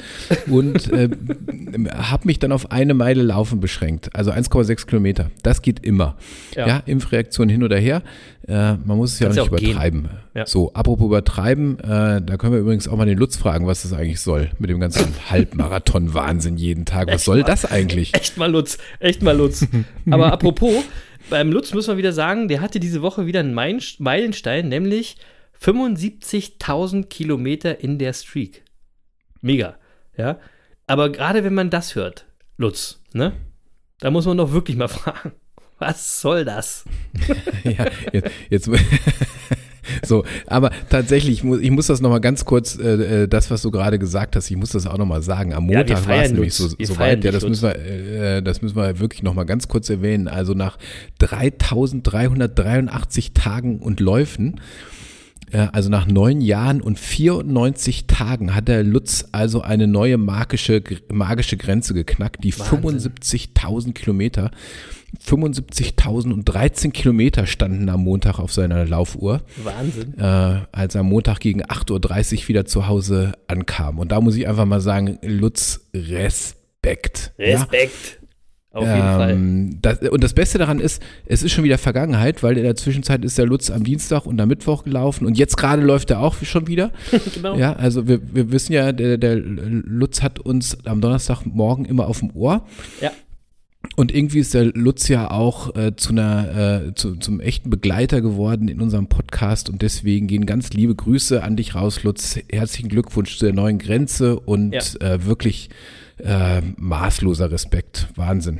[0.47, 1.07] und äh,
[1.95, 4.13] habe mich dann auf eine Meile Laufen beschränkt.
[4.13, 5.31] Also 1,6 Kilometer.
[5.41, 6.17] Das geht immer.
[6.53, 6.67] Ja.
[6.67, 8.03] Ja, Impfreaktion hin oder her.
[8.45, 10.09] Äh, man muss es ja auch nicht auch übertreiben.
[10.33, 10.45] Ja.
[10.45, 13.93] So, apropos übertreiben, äh, da können wir übrigens auch mal den Lutz fragen, was das
[13.93, 14.49] eigentlich soll.
[14.59, 17.07] Mit dem ganzen Halbmarathon-Wahnsinn jeden Tag.
[17.07, 18.13] Was soll das eigentlich?
[18.15, 19.65] Echt mal Lutz, echt mal Lutz.
[20.09, 20.83] Aber apropos,
[21.29, 25.17] beim Lutz müssen wir wieder sagen, der hatte diese Woche wieder einen Meilenstein, nämlich
[25.61, 28.63] 75.000 Kilometer in der Streak.
[29.41, 29.77] Mega,
[30.17, 30.39] ja.
[30.87, 32.25] Aber gerade wenn man das hört,
[32.57, 33.33] Lutz, ne,
[33.99, 35.33] da muss man doch wirklich mal fragen,
[35.79, 36.85] was soll das?
[37.63, 38.69] ja, jetzt, jetzt
[40.05, 43.61] so, aber tatsächlich, ich muss, ich muss das nochmal ganz kurz, äh, äh, das, was
[43.61, 45.53] du gerade gesagt hast, ich muss das auch nochmal sagen.
[45.53, 48.41] Am Ja, Montag war feiern es nämlich so, so weit, ja, das müssen wir, äh,
[48.41, 50.27] das müssen wir wirklich nochmal ganz kurz erwähnen.
[50.27, 50.77] Also nach
[51.19, 54.59] 3383 Tagen und Läufen, äh,
[55.71, 60.81] also nach neun Jahren und 94 Tagen hat der Lutz also eine neue magische,
[61.11, 63.11] magische Grenze geknackt, die Wahnsinn.
[63.11, 64.51] 75.000 Kilometer.
[65.27, 70.17] 75.013 Kilometer standen am Montag auf seiner Laufuhr, Wahnsinn.
[70.17, 73.99] äh, als er am Montag gegen 8.30 Uhr wieder zu Hause ankam.
[73.99, 77.33] Und da muss ich einfach mal sagen, Lutz, Respekt.
[77.37, 77.67] Ja?
[78.73, 79.31] Auf jeden Fall.
[79.31, 82.75] Ähm, das, und das Beste daran ist, es ist schon wieder Vergangenheit, weil in der
[82.75, 86.21] Zwischenzeit ist der Lutz am Dienstag und am Mittwoch gelaufen und jetzt gerade läuft er
[86.21, 86.91] auch schon wieder.
[87.35, 87.57] Genau.
[87.57, 92.19] Ja, also wir, wir wissen ja, der, der Lutz hat uns am Donnerstagmorgen immer auf
[92.19, 92.65] dem Ohr.
[93.01, 93.11] Ja.
[93.95, 98.21] Und irgendwie ist der Lutz ja auch äh, zu einer, äh, zu, zum echten Begleiter
[98.21, 102.39] geworden in unserem Podcast und deswegen gehen ganz liebe Grüße an dich raus, Lutz.
[102.51, 104.81] Herzlichen Glückwunsch zu der neuen Grenze und Ja.
[105.13, 105.69] äh, wirklich
[106.23, 108.07] äh, maßloser Respekt.
[108.15, 108.59] Wahnsinn.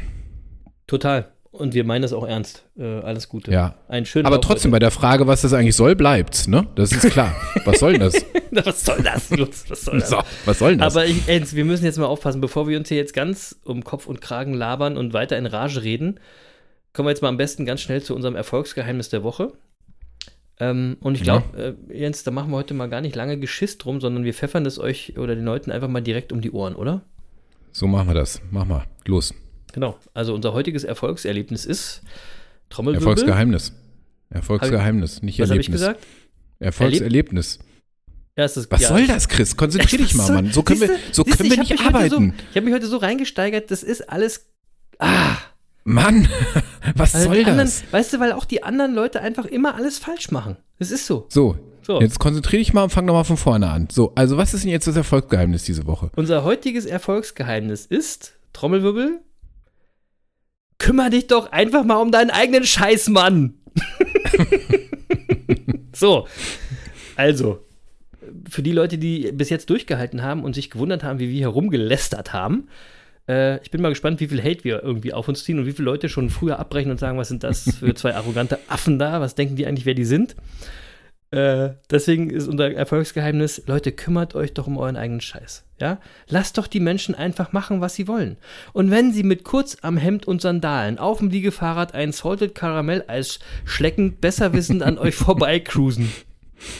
[0.88, 1.32] Total.
[1.52, 2.64] Und wir meinen das auch ernst.
[2.78, 3.52] Äh, alles Gute.
[3.52, 3.76] Ja.
[3.90, 6.68] Einen schönen Aber trotzdem, bei der Frage, was das eigentlich soll, bleibt's, ne?
[6.76, 7.36] Das ist klar.
[7.66, 8.16] Was soll denn das?
[8.52, 8.66] heute.
[8.66, 9.66] Was soll das, Lutz?
[9.68, 10.10] Was soll das?
[10.10, 10.96] So, was soll denn das?
[10.96, 13.84] Aber ich, Jens, wir müssen jetzt mal aufpassen, bevor wir uns hier jetzt ganz um
[13.84, 16.20] Kopf und Kragen labern und weiter in Rage reden,
[16.94, 19.54] kommen wir jetzt mal am besten ganz schnell zu unserem Erfolgsgeheimnis der Woche.
[20.60, 23.78] Ähm, und ich glaube, äh, Jens, da machen wir heute mal gar nicht lange Geschiss
[23.78, 26.76] drum, sondern wir pfeffern das euch oder den Leuten einfach mal direkt um die Ohren,
[26.76, 27.02] oder?
[27.72, 28.42] So machen wir das.
[28.52, 28.86] Mach mal.
[29.06, 29.34] Los.
[29.74, 29.98] Genau.
[30.14, 32.02] Also unser heutiges Erfolgserlebnis ist
[32.70, 33.08] Trommelwirbel.
[33.08, 33.74] Erfolgsgeheimnis.
[34.30, 35.82] Erfolgsgeheimnis, nicht Was habe ich Erlebnis.
[35.82, 36.06] gesagt?
[36.60, 37.60] Erfolgserlebnis.
[38.36, 39.58] Erstes, Was ja, soll das, Chris?
[39.58, 40.52] Konzentrier dich mal, Was soll- Mann.
[40.54, 41.04] So können wir, Siehste?
[41.14, 42.10] so Siehste, können wir nicht arbeiten.
[42.38, 44.46] So, ich habe mich heute so reingesteigert, das ist alles.
[45.00, 45.36] Ah,
[45.84, 46.28] Mann,
[46.96, 47.84] was soll anderen, das?
[47.92, 50.56] Weißt du, weil auch die anderen Leute einfach immer alles falsch machen.
[50.80, 51.26] Das ist so.
[51.30, 52.00] So, So.
[52.00, 53.88] jetzt konzentrier dich mal und fang nochmal von vorne an.
[53.92, 56.12] So, also was ist denn jetzt das Erfolgsgeheimnis diese Woche?
[56.16, 59.22] Unser heutiges Erfolgsgeheimnis ist, Trommelwirbel,
[60.78, 63.56] kümmer dich doch einfach mal um deinen eigenen Scheiß, Mann.
[65.96, 66.28] so,
[67.16, 67.66] also,
[68.50, 72.34] für die Leute, die bis jetzt durchgehalten haben und sich gewundert haben, wie wir herumgelästert
[72.34, 72.68] haben,
[73.28, 75.72] äh, ich bin mal gespannt, wie viel Hate wir irgendwie auf uns ziehen und wie
[75.72, 79.22] viele Leute schon früher abbrechen und sagen, was sind das für zwei arrogante Affen da,
[79.22, 80.36] was denken die eigentlich, wer die sind.
[81.32, 85.64] Äh, deswegen ist unser Erfolgsgeheimnis, Leute, kümmert euch doch um euren eigenen Scheiß.
[85.80, 86.00] Ja?
[86.28, 88.36] Lasst doch die Menschen einfach machen, was sie wollen.
[88.74, 93.40] Und wenn sie mit kurz am Hemd und Sandalen auf dem Liegefahrrad ein Salted Karamell-Eis
[93.64, 96.12] schleckend, besser wissend an euch vorbei cruisen,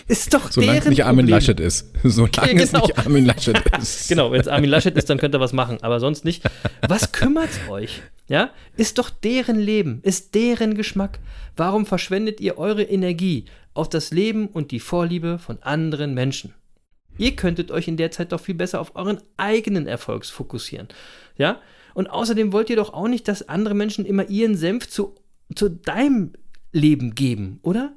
[0.08, 1.36] ist doch Solange es deren nicht Armin Problem.
[1.36, 1.92] Laschet ist.
[2.04, 2.86] Solange Ja, es genau.
[2.86, 4.10] nicht Armin Laschet ist.
[4.10, 6.44] Genau, wenn es Armin Laschet ist, dann könnt ihr was machen, aber sonst nicht.
[6.88, 8.02] Was kümmert's euch?
[8.28, 11.20] Ja, ist doch deren Leben, ist deren Geschmack.
[11.58, 16.54] Warum verschwendet ihr eure Energie auf das Leben und die Vorliebe von anderen Menschen.
[17.18, 20.88] Ihr könntet euch in der Zeit doch viel besser auf euren eigenen Erfolg fokussieren.
[21.38, 21.62] Ja?
[21.94, 25.16] Und außerdem wollt ihr doch auch nicht, dass andere Menschen immer ihren Senf zu,
[25.56, 26.34] zu deinem
[26.72, 27.94] Leben geben, oder?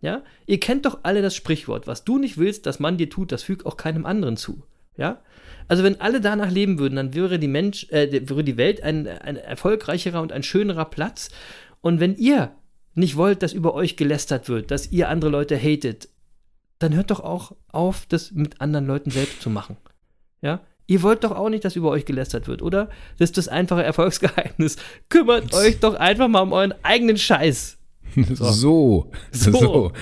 [0.00, 0.22] Ja?
[0.46, 3.44] Ihr kennt doch alle das Sprichwort, was du nicht willst, dass man dir tut, das
[3.44, 4.64] fügt auch keinem anderen zu.
[4.96, 5.22] Ja?
[5.68, 9.06] Also wenn alle danach leben würden, dann wäre die Mensch, äh, wäre die Welt ein,
[9.06, 11.30] ein erfolgreicherer und ein schönerer Platz.
[11.80, 12.52] Und wenn ihr
[12.96, 16.08] nicht wollt, dass über euch gelästert wird, dass ihr andere Leute hatet,
[16.78, 19.76] dann hört doch auch auf, das mit anderen Leuten selbst zu machen.
[20.42, 20.60] Ja?
[20.86, 22.88] Ihr wollt doch auch nicht, dass über euch gelästert wird, oder?
[23.18, 24.76] Das ist das einfache Erfolgsgeheimnis.
[25.08, 27.78] Kümmert euch doch einfach mal um euren eigenen Scheiß.
[28.36, 29.10] So.
[29.32, 29.52] So.
[29.52, 29.92] So.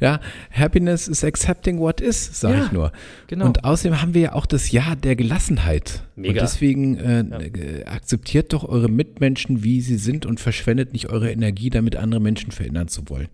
[0.00, 2.92] Ja, Happiness is accepting what is, sage Ja, ich nur.
[3.26, 3.46] genau.
[3.46, 6.02] Und außerdem haben wir ja auch das Jahr der Gelassenheit.
[6.16, 6.32] Mega.
[6.32, 11.30] Und deswegen äh, äh, akzeptiert doch eure Mitmenschen, wie sie sind und verschwendet nicht eure
[11.30, 13.28] Energie, damit andere Menschen verändern zu wollen.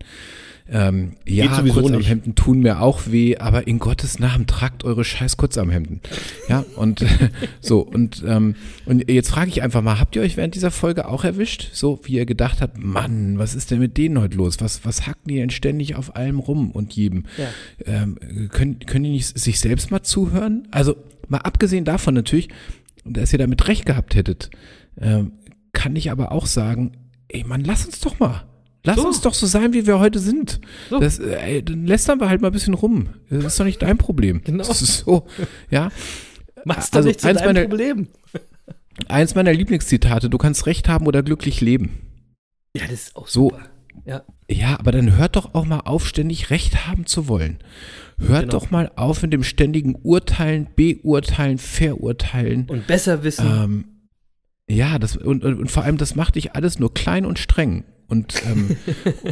[0.67, 6.01] Ähm, ja, Kurzarmhemden tun mir auch weh, aber in Gottes Namen tragt eure scheiß Kurzarmhemden.
[6.49, 7.05] Ja, und
[7.61, 8.55] so, und, ähm,
[8.85, 11.69] und jetzt frage ich einfach mal, habt ihr euch während dieser Folge auch erwischt?
[11.73, 14.59] So, wie ihr gedacht habt, Mann, was ist denn mit denen heute los?
[14.59, 17.25] Was, was hacken die denn ständig auf allem rum und jedem?
[17.37, 17.47] Ja.
[17.85, 18.17] Ähm,
[18.49, 20.67] können, können die nicht sich selbst mal zuhören?
[20.71, 20.95] Also,
[21.27, 22.49] mal abgesehen davon natürlich,
[23.03, 24.49] dass ihr damit recht gehabt hättet,
[24.99, 25.33] ähm,
[25.73, 26.93] kann ich aber auch sagen,
[27.27, 28.45] ey Mann, lass uns doch mal.
[28.85, 29.07] Lass So.
[29.07, 30.61] uns doch so sein, wie wir heute sind.
[30.89, 30.99] So.
[30.99, 33.09] Das, äh, ey, dann lästern wir halt mal ein bisschen rum.
[33.29, 34.41] Das ist doch nicht dein Problem.
[34.43, 34.63] Genau.
[34.63, 35.25] Das ist so,
[35.69, 35.89] ja.
[36.65, 38.07] Mach's doch Also, nicht zu eins deinem meiner- Problem.
[39.07, 41.99] Eins meiner Lieblingszitate, du kannst recht haben oder glücklich leben.
[42.75, 43.49] Ja, das ist auch So.
[43.49, 43.65] super.
[44.05, 47.57] Ja, Ja, aber dann hört doch auch mal auf, ständig Recht haben zu wollen.
[48.19, 48.51] Hört Genau.
[48.51, 52.67] doch mal auf mit dem ständigen Urteilen, Beurteilen, Verurteilen.
[52.69, 53.45] und besser wissen.
[53.47, 53.85] Ähm,
[54.69, 57.83] ja, das, und, und, und vor allem, das macht dich alles nur klein und streng.
[58.07, 58.75] Und, ähm,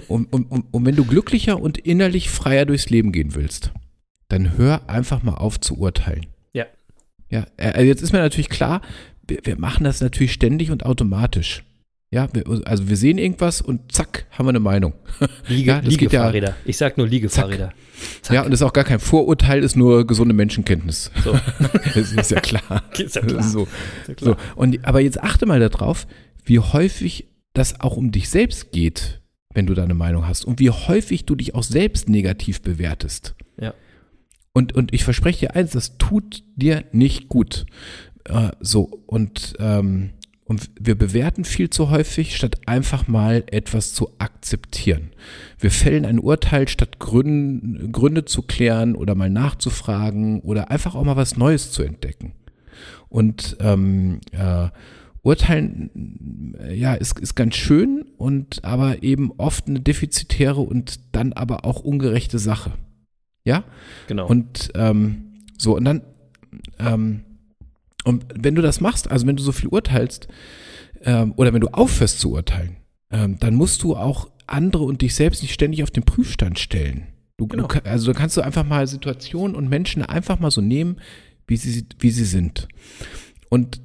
[0.08, 3.72] und, und, und, und wenn du glücklicher und innerlich freier durchs Leben gehen willst,
[4.30, 6.26] dann hör einfach mal auf zu urteilen.
[6.54, 6.66] Ja.
[7.30, 8.82] Ja, äh, jetzt ist mir natürlich klar,
[9.28, 11.64] wir, wir machen das natürlich ständig und automatisch.
[12.12, 14.94] Ja, wir, also wir sehen irgendwas und zack, haben wir eine Meinung.
[15.48, 16.56] Liege, ja, geht ja- Liegefahrräder.
[16.64, 17.74] Ich sag nur Liegefahrräder.
[18.22, 18.36] Zack.
[18.36, 21.10] Ja, und das ist auch gar kein Vorurteil, ist nur gesunde Menschenkenntnis.
[21.24, 21.36] So.
[21.96, 22.84] das ist ja klar.
[22.98, 23.42] Ist ja klar.
[23.44, 23.64] So.
[23.64, 24.38] Ist ja klar.
[24.38, 26.06] So, und, aber jetzt achte mal darauf,
[26.46, 29.22] wie häufig das auch um dich selbst geht,
[29.54, 33.36] wenn du deine Meinung hast und wie häufig du dich auch selbst negativ bewertest.
[33.60, 33.74] Ja.
[34.54, 37.66] Und, und ich verspreche dir eins, das tut dir nicht gut.
[38.26, 40.12] Äh, so, und, ähm,
[40.46, 45.12] und wir bewerten viel zu häufig, statt einfach mal etwas zu akzeptieren.
[45.60, 51.04] Wir fällen ein Urteil, statt Gründe, Gründe zu klären oder mal nachzufragen oder einfach auch
[51.04, 52.34] mal was Neues zu entdecken.
[53.10, 54.70] Und ähm, äh,
[55.24, 61.64] Urteilen, ja, ist, ist ganz schön und aber eben oft eine defizitäre und dann aber
[61.64, 62.74] auch ungerechte Sache.
[63.46, 63.64] Ja?
[64.08, 64.28] Genau.
[64.28, 66.02] Und ähm, so, und dann,
[66.78, 67.22] ähm,
[68.04, 70.28] und wenn du das machst, also wenn du so viel urteilst,
[71.04, 72.76] ähm, oder wenn du aufhörst zu urteilen,
[73.10, 77.08] ähm, dann musst du auch andere und dich selbst nicht ständig auf den Prüfstand stellen.
[77.38, 77.68] Du, Genau.
[77.68, 80.98] du, also kannst du einfach mal Situationen und Menschen einfach mal so nehmen,
[81.48, 82.68] wie sie, wie sie sind.
[83.54, 83.82] Und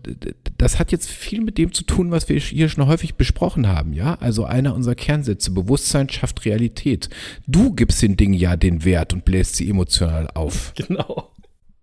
[0.57, 3.93] das hat jetzt viel mit dem zu tun, was wir hier schon häufig besprochen haben,
[3.93, 4.15] ja?
[4.15, 7.11] Also einer unserer Kernsätze, Bewusstsein schafft Realität.
[7.47, 10.73] Du gibst den Dingen ja den Wert und bläst sie emotional auf.
[10.75, 11.35] genau.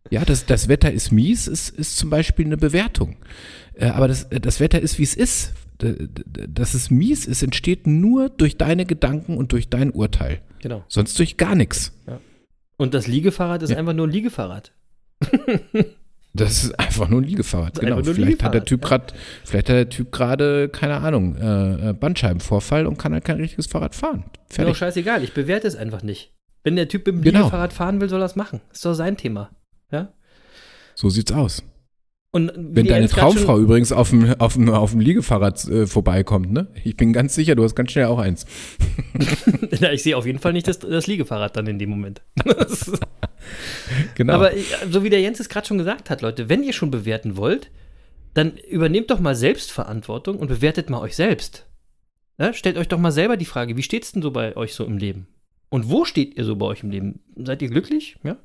[0.10, 3.18] Ja, das, das Wetter ist mies, ist, ist zum Beispiel eine Bewertung.
[3.76, 5.54] Äh, aber das, das Wetter ist, wie es ist.
[5.78, 10.42] Dass es mies ist, entsteht nur durch deine Gedanken und durch dein Urteil.
[10.60, 10.84] Genau.
[10.88, 11.94] Sonst durch gar nichts.
[12.78, 13.78] Und das Liegefahrrad ist Ja.
[13.78, 14.72] einfach nur ein Liegefahrrad.
[16.36, 17.74] Das ist einfach nur ein Liegefahrrad.
[17.74, 17.98] Ist Genau.
[18.04, 18.88] Vielleicht hat der Liegefahrrad, Typ ja.
[18.90, 19.14] gerade,
[19.44, 23.68] vielleicht hat der Typ gerade, keine Ahnung, äh, äh, Bandscheibenvorfall und kann halt kein richtiges
[23.68, 24.20] Fahrrad fahren.
[24.20, 24.78] Mir doch Fertig.
[24.78, 26.34] scheißegal, ich bewerte es einfach nicht.
[26.64, 27.40] Wenn der Typ mit dem Genau.
[27.40, 28.62] Liegefahrrad fahren will, soll er es machen.
[28.72, 29.52] Ist doch sein Thema.
[29.92, 30.10] Ja?
[30.96, 31.64] So sieht's aus.
[32.36, 36.68] Und Wenn deine Traumfrau übrigens auf dem, auf dem, auf dem Liegefahrrad äh, vorbeikommt, ne?
[36.84, 38.46] Ich bin ganz sicher, du hast ganz schnell auch eins.
[39.80, 42.22] Ja, ich sehe auf jeden Fall nicht das, das Liegefahrrad dann in dem Moment.
[44.16, 44.34] Genau.
[44.34, 46.92] Aber ich- so wie der Jens es gerade schon gesagt hat, Leute, wenn ihr schon
[46.92, 47.70] bewerten wollt,
[48.34, 51.66] dann übernehmt doch mal Selbstverantwortung und bewertet mal euch selbst.
[52.38, 54.84] Ja, stellt euch doch mal selber die Frage, wie steht's denn so bei euch so
[54.86, 55.28] im Leben?
[55.70, 57.20] Und wo steht ihr so bei euch im Leben?
[57.38, 58.18] Seid ihr glücklich?
[58.24, 58.38] Ja?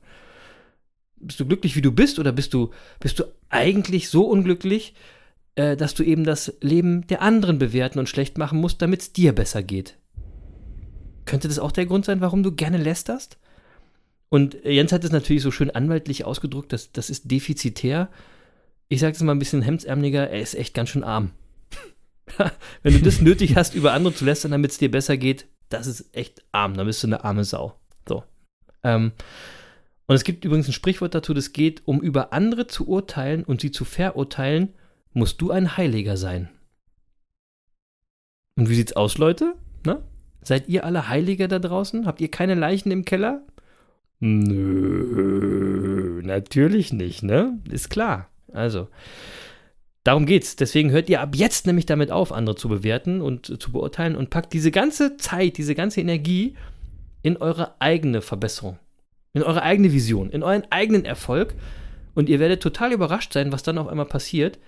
[1.21, 4.95] Bist du glücklich, wie du bist, oder bist du, bist du eigentlich so unglücklich,
[5.55, 9.12] äh, dass du eben das Leben der anderen bewerten und schlecht machen musst, damit es
[9.12, 9.97] dir besser geht?
[11.27, 13.39] Könnte das auch der Grund sein, warum du gerne lästerst?
[14.29, 18.09] Und Jens hat es natürlich so schön anwaltlich ausgedrückt, dass das ist defizitär.
[18.89, 21.33] Ich sage es mal ein bisschen hemdsärmeliger, er ist echt ganz schön arm.
[22.83, 25.87] Wenn du das nötig hast, über andere zu lästern, damit es dir besser geht, das
[25.87, 27.81] ist echt arm, dann bist du eine arme Sau.
[28.83, 29.12] Ähm,
[30.11, 33.61] und es gibt übrigens ein Sprichwort dazu, das geht, um über andere zu urteilen und
[33.61, 34.71] sie zu verurteilen,
[35.13, 36.49] musst du ein Heiliger sein.
[38.57, 39.55] Und wie sieht's aus, Leute?
[39.87, 40.03] Na?
[40.43, 42.07] Seid ihr alle Heiliger da draußen?
[42.07, 43.47] Habt ihr keine Leichen im Keller?
[44.19, 44.61] Nö,
[46.25, 47.61] natürlich nicht, ne?
[47.71, 48.31] Ist klar.
[48.53, 48.89] Also,
[50.03, 50.57] darum geht's.
[50.57, 54.31] Deswegen hört ihr ab jetzt nämlich damit auf, andere zu bewerten und zu beurteilen und
[54.31, 56.57] packt diese ganze Zeit, diese ganze Energie
[57.23, 58.81] in eure eigene Verbesserung,
[59.33, 61.55] in eure eigene Vision, in euren eigenen Erfolg.
[62.14, 64.59] Und ihr werdet total überrascht sein, was dann auf einmal passiert.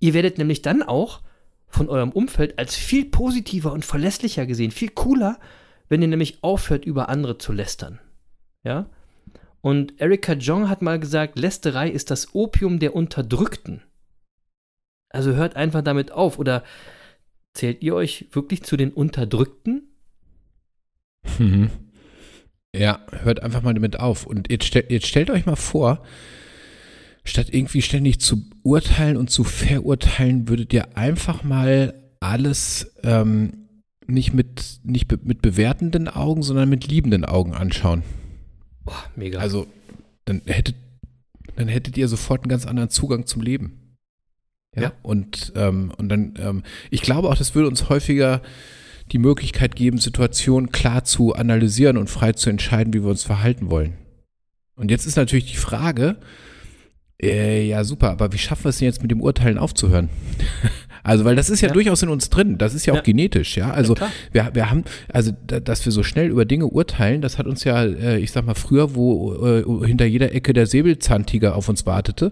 [0.00, 1.22] Ihr werdet nämlich dann auch
[1.68, 5.38] von eurem Umfeld als viel positiver und verlässlicher gesehen, viel cooler,
[5.88, 7.98] wenn ihr nämlich aufhört, über andere zu lästern.
[8.62, 8.90] Ja?
[9.62, 13.82] Und Erika Jong hat mal gesagt, Lästerei ist das Opium der Unterdrückten.
[15.08, 16.38] Also hört einfach damit auf.
[16.38, 16.64] Oder
[17.54, 19.94] zählt ihr euch wirklich zu den Unterdrückten?
[21.38, 21.70] Mhm.
[22.74, 24.26] Ja, hört einfach mal damit auf.
[24.26, 26.02] Und jetzt, stell, jetzt stellt euch mal vor,
[27.24, 33.68] statt irgendwie ständig zu urteilen und zu verurteilen, würdet ihr einfach mal alles ähm,
[34.06, 38.02] nicht, mit, nicht be mit bewertenden Augen, sondern mit liebenden Augen anschauen.
[38.84, 39.38] Boah, mega.
[39.38, 39.66] Also,
[40.24, 40.76] dann hättet,
[41.56, 43.96] dann hättet ihr sofort einen ganz anderen Zugang zum Leben.
[44.74, 44.82] Ja.
[44.82, 44.92] Ja.
[45.02, 48.40] Und, ähm, und dann, ähm, ich glaube auch, das würde uns häufiger
[49.12, 53.70] die Möglichkeit geben, Situationen klar zu analysieren und frei zu entscheiden, wie wir uns verhalten
[53.70, 53.98] wollen.
[54.74, 56.16] Und jetzt ist natürlich die Frage,
[57.22, 60.08] äh, ja super, aber wie schaffen wir es denn jetzt mit dem Urteilen aufzuhören?
[61.04, 61.74] Also, weil das ist ja, Ja.
[61.74, 63.02] durchaus in uns drin, das ist ja auch Ja.
[63.02, 63.72] genetisch, ja.
[63.72, 64.12] Also, klar.
[64.30, 67.64] wir, wir haben, also, da- dass wir so schnell über Dinge urteilen, das hat uns
[67.64, 71.86] ja, äh, ich sag mal, früher, wo äh, hinter jeder Ecke der Säbelzahntiger auf uns
[71.86, 72.30] wartete,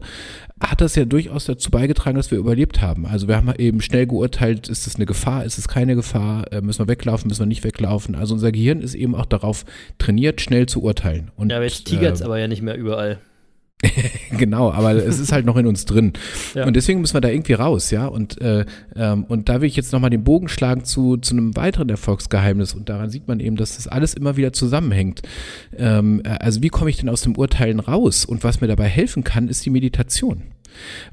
[0.63, 3.07] hat das ja durchaus dazu beigetragen, dass wir überlebt haben.
[3.07, 6.61] Also, wir haben eben schnell geurteilt, ist es eine Gefahr, ist es keine Gefahr, äh,
[6.61, 8.15] müssen wir weglaufen, müssen wir nicht weglaufen.
[8.15, 9.65] Also, unser Gehirn ist eben auch darauf
[9.99, 11.33] trainiert, schnell zu urteilen.
[11.35, 13.19] Und, ja, aber jetzt tigert es äh, aber ja nicht mehr überall.
[14.37, 16.13] Genau, aber es ist halt noch in uns drin.
[16.55, 16.67] Ja.
[16.67, 18.07] Und deswegen müssen wir da irgendwie raus, ja.
[18.07, 18.65] Und, äh,
[18.97, 22.75] ähm, und da will ich jetzt nochmal den Bogen schlagen zu, zu einem weiteren Erfolgsgeheimnis.
[22.75, 25.23] Und daran sieht man eben, dass das alles immer wieder zusammenhängt.
[25.77, 28.25] Ähm, äh, also wie komme ich denn aus dem Urteilen raus?
[28.25, 30.43] Und was mir dabei helfen kann, ist die Meditation.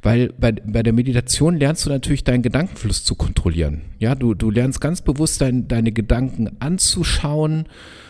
[0.01, 3.81] Weil bei, bei der Meditation lernst du natürlich deinen Gedankenfluss zu kontrollieren.
[3.99, 7.67] Ja, du, du lernst ganz bewusst dein, deine Gedanken anzuschauen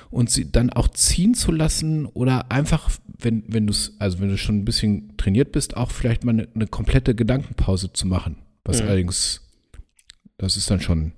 [0.10, 2.90] und sie dann auch ziehen zu lassen oder einfach,
[3.20, 6.32] wenn, wenn du es, also wenn du schon ein bisschen trainiert bist, auch vielleicht mal
[6.32, 8.38] eine, eine komplette Gedankenpause zu machen.
[8.64, 8.88] Was Mhm.
[8.88, 9.42] allerdings,
[10.38, 11.14] das ist dann schon.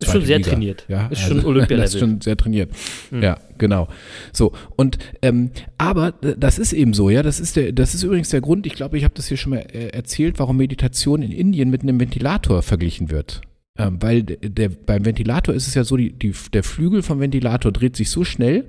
[0.00, 0.50] Ist schon sehr Liga.
[0.50, 0.84] trainiert.
[0.88, 1.84] Ja, Ist also, schon Olympialevel.
[1.84, 2.70] Das ist schon sehr trainiert.
[3.10, 3.22] Mhm.
[3.22, 3.88] Ja, genau.
[4.32, 8.02] So, und ähm, aber äh, das ist eben so, ja, das ist der, das ist
[8.02, 11.22] übrigens der Grund, ich glaube, ich habe das hier schon mal äh, erzählt, warum Meditation
[11.22, 13.40] in Indien mit einem Ventilator verglichen wird.
[13.76, 17.72] Ähm, weil der, beim Ventilator ist es ja so, die, die, der Flügel vom Ventilator
[17.72, 18.68] dreht sich so schnell,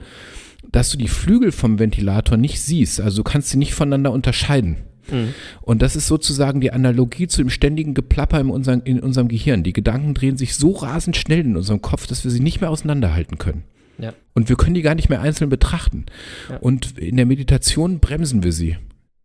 [0.72, 3.00] dass du die Flügel vom Ventilator nicht siehst.
[3.00, 4.78] Also du kannst sie nicht voneinander unterscheiden.
[5.12, 5.34] Mhm.
[5.62, 9.62] Und das ist sozusagen die Analogie zu dem ständigen Geplapper in unserem, in unserem Gehirn.
[9.62, 12.72] Die Gedanken drehen sich so rasend schnell in unserem Kopf, dass wir sie nicht mehr
[12.72, 13.64] auseinanderhalten können.
[14.00, 14.14] Ja.
[14.34, 16.06] Und wir können die gar nicht mehr einzeln betrachten.
[16.50, 16.58] Ja.
[16.58, 18.78] Und in der Meditation bremsen wir sie.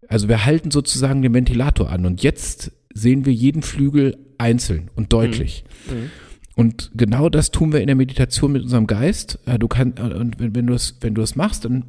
[0.09, 5.13] Also wir halten sozusagen den Ventilator an und jetzt sehen wir jeden Flügel einzeln und
[5.13, 5.65] deutlich.
[5.89, 6.11] Mhm.
[6.57, 9.39] Und genau das tun wir in der Meditation mit unserem Geist.
[9.47, 11.85] Äh, Du kannst, und wenn, wenn du es, wenn du es machst, dann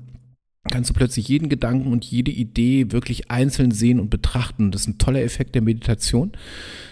[0.70, 4.72] kannst du plötzlich jeden Gedanken und jede Idee wirklich einzeln sehen und betrachten.
[4.72, 6.34] Das ist ein toller Effekt der Meditation,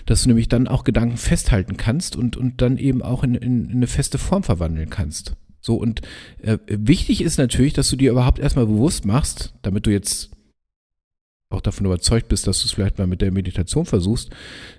[0.08, 3.70] dass du nämlich dann auch Gedanken festhalten kannst und, und dann eben auch in, in,
[3.70, 5.36] in eine feste Form verwandeln kannst.
[5.62, 6.02] So, und
[6.42, 10.32] äh, wichtig ist natürlich, dass du dir überhaupt erstmal bewusst machst, damit du jetzt
[11.50, 14.30] auch davon überzeugt bist, dass du es vielleicht mal mit der Meditation versuchst,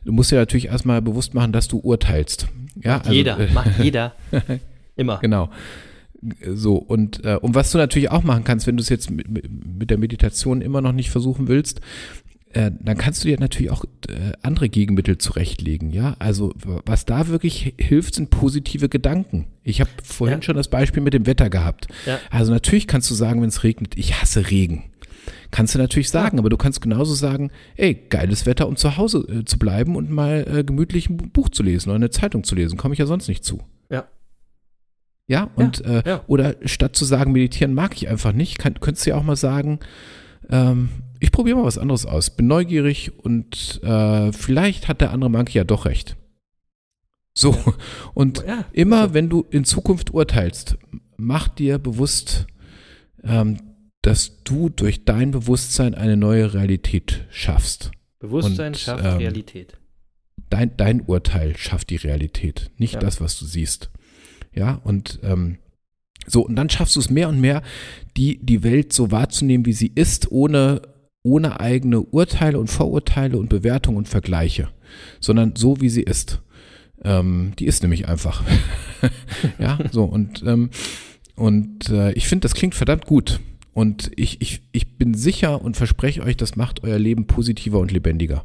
[0.05, 2.47] du musst dir natürlich erstmal bewusst machen, dass du urteilst.
[2.81, 4.15] Ja, also, jeder, äh, macht jeder.
[4.97, 5.19] Immer.
[5.19, 5.51] Genau.
[6.47, 9.29] So, und, äh, und was du natürlich auch machen kannst, wenn du es jetzt mit,
[9.29, 11.81] mit- der Meditation immer noch nicht versuchen willst,
[12.53, 16.15] äh, dann kannst du dir natürlich auch äh, andere Gegenmittel zurechtlegen, ja.
[16.21, 16.53] Also
[16.85, 19.47] was da wirklich hilft, sind positive Gedanken.
[19.65, 20.43] Ich habe vorhin Ja.
[20.43, 21.89] schon das Beispiel mit dem Wetter gehabt.
[22.07, 22.19] Ja.
[22.31, 24.85] Also natürlich kannst du sagen, wenn es regnet, ich hasse Regen.
[25.51, 29.19] Kannst du natürlich sagen, aber du kannst genauso sagen, ey, geiles Wetter, um zu Hause
[29.29, 32.55] äh, zu bleiben und mal äh, gemütlich ein Buch zu lesen oder eine Zeitung zu
[32.55, 32.79] lesen.
[32.79, 33.61] Komme ich ja sonst nicht zu.
[33.91, 34.09] Ja.
[35.27, 36.25] Ja, und äh, ja.
[36.27, 39.37] oder statt zu sagen, meditieren mag ich einfach nicht, kann, könntest du ja auch mal
[39.37, 39.79] sagen,
[40.49, 40.89] ähm,
[41.21, 45.59] ich probiere mal was anderes aus, bin neugierig und äh, vielleicht hat der andere Monkey
[45.59, 46.17] ja doch recht.
[47.33, 47.57] So,
[48.15, 50.79] und Ja, immer also, wenn du in Zukunft urteilst,
[51.17, 52.47] mach dir bewusst,
[53.23, 53.59] ähm,
[54.03, 57.91] dass du durch dein Bewusstsein eine neue Realität schaffst.
[58.19, 59.77] Bewusstsein und, schafft ähm, Realität.
[60.49, 63.01] Dein, dein Urteil schafft die Realität, nicht Ja.
[63.01, 63.91] das, was du siehst.
[64.55, 65.59] Ja, und ähm,
[66.27, 67.63] So, und dann schaffst du es mehr und mehr,
[68.17, 70.83] die, die Welt so wahrzunehmen, wie sie ist, ohne,
[71.23, 74.69] ohne eigene Urteile und Vorurteile und Bewertungen und Vergleiche,
[75.21, 76.41] sondern so, wie sie ist.
[77.03, 78.43] Ähm, die ist nämlich einfach.
[79.59, 80.71] ja, so, und, ähm,
[81.37, 83.41] und äh, ich finde, das klingt verdammt gut.
[83.73, 87.93] Und ich, ich, ich bin sicher und verspreche euch, das macht euer Leben positiver und
[87.93, 88.45] lebendiger.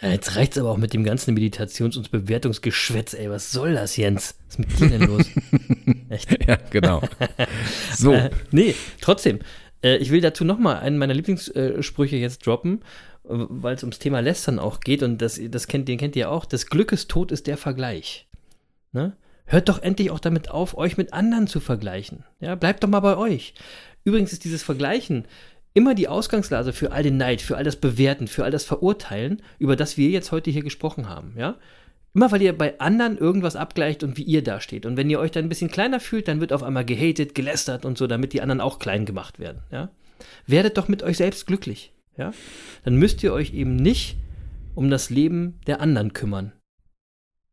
[0.00, 3.30] Jetzt reicht's aber auch mit dem ganzen Meditations- und Bewertungsgeschwätz, ey.
[3.30, 4.34] Was soll das, Jens?
[4.46, 5.30] Was ist mit dir denn los?
[6.10, 6.46] Echt?
[6.46, 7.02] Ja, genau.
[7.96, 8.12] So.
[8.12, 9.38] Äh, nee, trotzdem.
[9.82, 12.80] Äh, ich will dazu nochmal einen meiner Lieblingssprüche jetzt droppen,
[13.24, 16.44] weil es ums Thema Lästern auch geht und das, das kennt, den kennt ihr auch.
[16.44, 18.28] Das Glückes Tod ist der Vergleich.
[18.92, 19.16] Ne?
[19.46, 22.24] Hört doch endlich auch damit auf, euch mit anderen zu vergleichen.
[22.40, 23.54] Ja, bleibt doch mal bei euch.
[24.04, 25.26] Übrigens ist dieses Vergleichen
[25.72, 29.42] immer die Ausgangslase für all den Neid, für all das Bewerten, für all das Verurteilen,
[29.58, 31.56] über das wir jetzt heute hier gesprochen haben, ja?
[32.14, 34.86] Immer weil ihr bei anderen irgendwas abgleicht und wie ihr dasteht.
[34.86, 37.84] Und wenn ihr euch dann ein bisschen kleiner fühlt, dann wird auf einmal gehatet, gelästert
[37.84, 39.90] und so, damit die anderen auch klein gemacht werden, ja?
[40.46, 42.32] Werdet doch mit euch selbst glücklich, ja?
[42.84, 44.16] Dann müsst ihr euch eben nicht
[44.74, 46.52] um das Leben der anderen kümmern.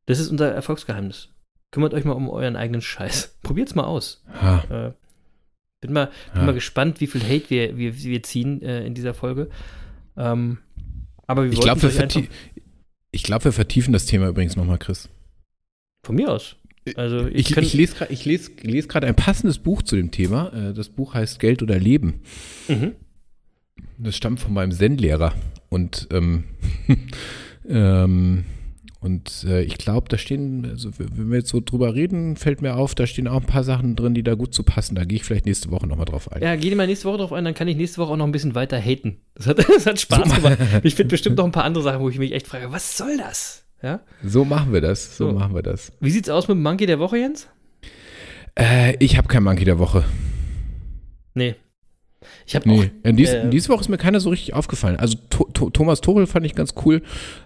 [0.06, 1.33] Das ist unser Erfolgsgeheimnis.
[1.74, 3.40] Kümmert euch mal um euren eigenen Scheiß.
[3.42, 4.24] Probiert's mal aus.
[4.40, 4.90] Ha.
[4.90, 4.94] Äh,
[5.82, 6.46] bin mal, bin Ja.
[6.46, 9.50] mal gespannt, wie viel Hate wir, wir, wir ziehen äh, in dieser Folge.
[10.16, 10.60] Ähm,
[11.26, 12.30] aber wir Ich glaube, wir, vertie
[13.10, 15.10] ich glaub, wir vertiefen das Thema übrigens nochmal, Chris.
[16.06, 16.58] Von mir aus.
[16.96, 20.12] Also ich, Ich, ich lese gerade ich lese, lese gerade ein passendes Buch zu dem
[20.12, 20.54] Thema.
[20.54, 22.22] Äh, Das Buch heißt Geld oder Leben.
[22.68, 22.92] Mhm.
[23.98, 25.34] Das stammt von meinem Zen-Lehrer.
[25.70, 26.44] Und, ähm,
[27.68, 28.46] ähm,
[29.04, 32.76] und äh, ich glaube, da stehen, also wenn wir jetzt so drüber reden, fällt mir
[32.76, 34.96] auf, da stehen auch ein paar Sachen drin, die da gut zu passen.
[34.96, 36.42] Da gehe ich vielleicht nächste Woche nochmal drauf ein.
[36.42, 38.26] Ja, geh dir mal nächste Woche drauf ein, dann kann ich nächste Woche auch noch
[38.26, 39.18] ein bisschen weiter haten.
[39.36, 40.58] Das hat, das hat Spaß gemacht.
[40.84, 43.18] Ich finde bestimmt noch ein paar andere Sachen, wo ich mich echt frage, was soll
[43.18, 43.66] das?
[43.82, 44.00] Ja?
[44.24, 45.18] So machen wir das.
[45.18, 45.34] So, So.
[45.38, 45.92] machen wir das.
[46.00, 47.48] Wie sieht's aus mit dem Monkey der Woche, Jens?
[48.58, 50.04] Äh, ich habe kein Monkey der Woche.
[51.34, 51.56] Nee.
[52.46, 53.06] Ich habe Nee, auch.
[53.10, 54.96] in, dies, äh, diese Woche ist mir keiner so richtig aufgefallen.
[54.98, 57.02] Also to to Thomas Tuchel fand ich ganz cool,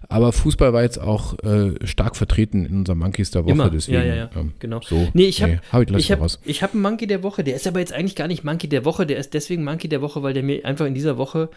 [0.09, 3.51] aber Fußball war jetzt auch äh, stark vertreten in unserem Monkeys der Woche.
[3.51, 3.69] Immer.
[3.69, 4.29] Deswegen, Ja, ja, ja.
[4.35, 4.79] ähm, Genau.
[4.81, 6.09] So, Nee, ich habe hab ich,
[6.45, 8.85] ich hab, einen Monkey der Woche, der ist aber jetzt eigentlich gar nicht Monkey der
[8.85, 11.49] Woche, der ist deswegen Monkey der Woche, weil der mir einfach in dieser Woche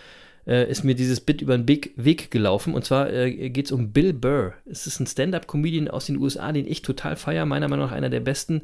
[0.46, 3.72] äh, ist mir dieses Bit über den Big Weg gelaufen und zwar äh, geht es
[3.72, 4.54] um Bill Burr.
[4.66, 8.10] Es ist ein Stand-Up-Comedian aus den USA, den ich total feier, meiner Meinung nach einer
[8.10, 8.62] der besten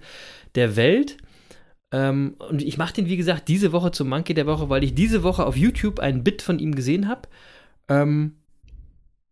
[0.55, 1.17] der Welt.
[1.93, 4.95] Ähm, und ich mache den, wie gesagt, diese Woche zum Monkey der Woche, weil ich
[4.95, 7.29] diese Woche auf YouTube ein Bit von ihm gesehen habe.
[7.89, 8.33] Ähm,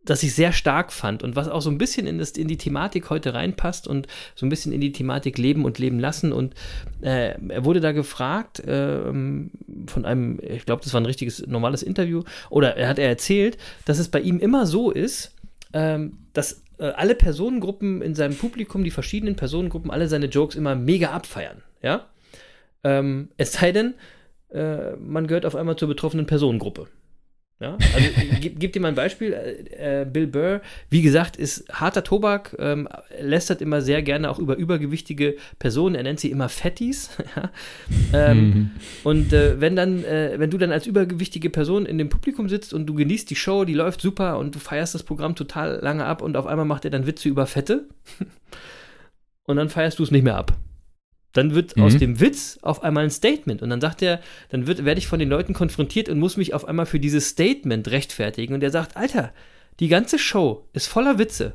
[0.04, 2.58] das ich sehr stark fand und was auch so ein bisschen in, das, in die
[2.58, 6.32] Thematik heute reinpasst und so ein bisschen in die Thematik Leben und Leben lassen.
[6.32, 6.54] Und
[7.00, 9.50] äh, er wurde da gefragt ähm,
[9.86, 13.56] von einem, ich glaube, das war ein richtiges normales Interview, oder er hat er erzählt,
[13.84, 15.34] dass es bei ihm immer so ist,
[15.72, 20.74] ähm, dass äh, alle Personengruppen in seinem Publikum, die verschiedenen Personengruppen, alle seine Jokes immer
[20.74, 21.62] mega abfeiern.
[21.82, 22.06] Ja?
[22.82, 23.94] Ähm, es sei denn,
[24.50, 26.88] äh, man gehört auf einmal zur betroffenen Personengruppe.
[27.60, 29.32] Ja, also ich geb, geb dir mal ein Beispiel.
[29.32, 32.88] Äh, äh, Bill Burr, wie gesagt, ist harter Tobak, ähm,
[33.20, 35.94] lästert immer sehr gerne auch über übergewichtige Personen.
[35.94, 37.10] Er nennt sie immer Fatties.
[37.36, 37.50] ja.
[38.12, 38.72] ähm,
[39.04, 42.74] Und äh, wenn dann, äh, wenn du dann als übergewichtige Person in dem Publikum sitzt
[42.74, 46.04] und du genießt die Show, die läuft super und du feierst das Programm total lange
[46.04, 47.88] ab und auf einmal macht er dann Witze über Fette
[49.44, 50.56] und dann feierst du es nicht mehr ab.
[51.34, 51.82] Dann wird Mhm.
[51.82, 55.06] aus dem Witz auf einmal ein Statement und dann sagt er, dann wird, werde ich
[55.06, 58.70] von den Leuten konfrontiert und muss mich auf einmal für dieses Statement rechtfertigen und er
[58.70, 59.32] sagt, Alter,
[59.80, 61.52] die ganze Show ist voller Witze.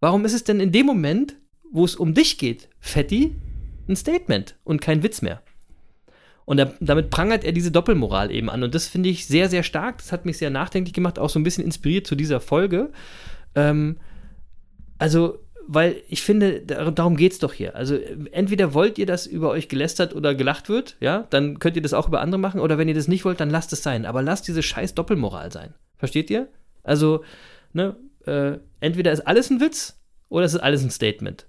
[0.00, 1.36] Warum ist es denn in dem Moment,
[1.72, 3.34] wo es um dich geht, Fetti,
[3.88, 5.40] ein Statement und kein Witz mehr?
[6.44, 8.62] Und er, damit prangert er diese Doppelmoral eben an.
[8.62, 9.98] Und das finde ich sehr, sehr stark.
[9.98, 12.90] Das hat mich sehr nachdenklich gemacht, auch so ein bisschen inspiriert zu dieser Folge.
[13.56, 13.96] Ähm,
[14.98, 17.74] also, weil ich finde, dar- darum geht es doch hier.
[17.74, 21.82] Also, entweder wollt ihr, dass über euch gelästert oder gelacht wird, ja, dann könnt ihr
[21.82, 22.60] das auch über andere machen.
[22.60, 24.06] Oder wenn ihr das nicht wollt, dann lasst es sein.
[24.06, 25.74] Aber lasst diese scheiß Doppelmoral sein.
[25.96, 26.48] Versteht ihr?
[26.82, 27.24] Also,
[27.72, 27.96] ne,
[28.26, 29.98] äh, entweder ist alles ein Witz
[30.28, 31.46] oder es ist alles ein Statement.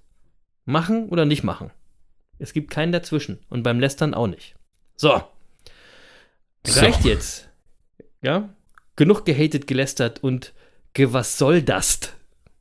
[0.64, 1.70] Machen oder nicht machen.
[2.38, 3.38] Es gibt keinen dazwischen.
[3.48, 4.54] Und beim Lästern auch nicht.
[4.96, 5.22] So.
[6.66, 6.80] So.
[6.80, 7.48] Reicht jetzt.
[8.20, 8.48] Ja?
[8.96, 10.52] Genug gehatet, gelästert und
[10.92, 12.12] ge was soll das?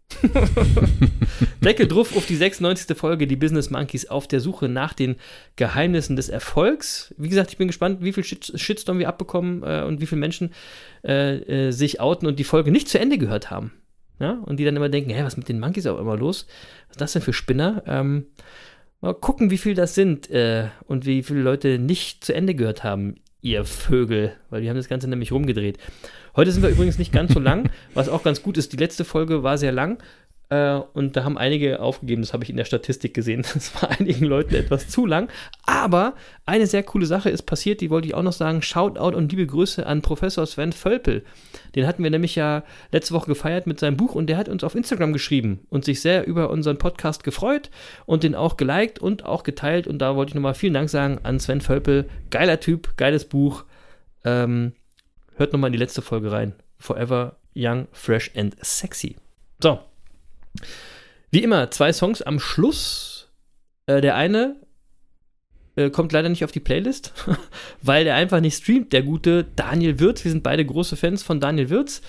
[1.62, 2.98] Deckel drauf auf die 96.
[2.98, 5.16] Folge, die Business Monkeys auf der Suche nach den
[5.56, 7.14] Geheimnissen des Erfolgs.
[7.18, 10.20] Wie gesagt, ich bin gespannt, wie viel Shit Shitstorm wir abbekommen äh, und wie viele
[10.20, 10.54] Menschen
[11.04, 13.74] äh, äh, sich outen und die Folge nicht zu Ende gehört haben.
[14.20, 14.40] Ja?
[14.46, 16.48] Und die dann immer denken, hä, was mit den Monkeys auf einmal los?
[16.88, 17.84] Was ist das denn für Spinner?
[17.86, 18.28] Ähm,
[19.02, 22.84] mal gucken, wie viel das sind äh, und wie viele Leute nicht zu Ende gehört
[22.84, 25.78] haben, ihr Vögel, weil wir haben das Ganze nämlich rumgedreht.
[26.36, 28.74] Heute sind wir übrigens nicht ganz so lang, was auch ganz gut ist.
[28.74, 29.98] Die letzte Folge war sehr lang.
[30.50, 33.46] Äh, und da haben einige aufgegeben, das habe ich in der Statistik gesehen.
[33.58, 35.30] Das war einigen Leuten etwas zu lang.
[35.66, 36.14] Aber
[36.46, 38.62] eine sehr coole Sache ist passiert, die wollte ich auch noch sagen.
[38.62, 41.24] Shoutout und liebe Grüße an Professor Sven Völpel.
[41.76, 44.64] Den hatten wir nämlich ja letzte Woche gefeiert mit seinem Buch und der hat uns
[44.64, 47.70] auf Instagram geschrieben und sich sehr über unseren Podcast gefreut
[48.06, 49.88] und den auch geliked und auch geteilt.
[49.88, 52.08] Und da wollte ich nochmal vielen Dank sagen an Sven Völpel.
[52.30, 53.66] Geiler Typ, geiles Buch.
[54.24, 54.74] Ähm,
[55.36, 56.54] hört nochmal in die letzte Folge rein.
[56.78, 59.16] Forever Young, Fresh and Sexy.
[59.62, 59.80] So,
[61.32, 63.30] wie immer, zwei Songs am Schluss.
[63.86, 64.56] Äh, der eine
[65.76, 67.14] äh, kommt leider nicht auf die Playlist,
[67.82, 70.24] weil der einfach nicht streamt, der gute Daniel Wirz.
[70.24, 72.02] Wir sind beide große Fans von Daniel Wirz.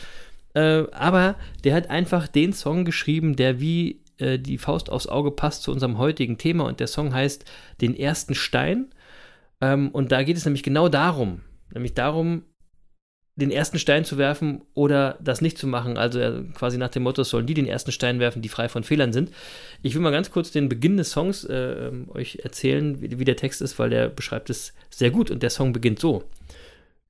[0.55, 5.31] Äh, aber der hat einfach den Song geschrieben, der wie äh, die Faust aufs Auge
[5.31, 6.65] passt zu unserem heutigen Thema.
[6.65, 7.45] Und der Song heißt
[7.81, 8.87] Den ersten Stein.
[9.61, 11.43] Ähm, und da geht es nämlich genau darum.
[11.73, 12.45] Nämlich darum,
[13.39, 15.97] den ersten Stein zu werfen oder das nicht zu machen.
[15.97, 16.19] Also
[16.55, 19.31] quasi nach dem Motto, sollen die den ersten Stein werfen, die frei von Fehlern sind.
[19.83, 23.25] Ich will mal ganz kurz den Beginn des Songs äh, ähm, euch erzählen, wie, wie
[23.25, 26.25] der Text ist, weil der beschreibt es sehr gut und der Song beginnt so.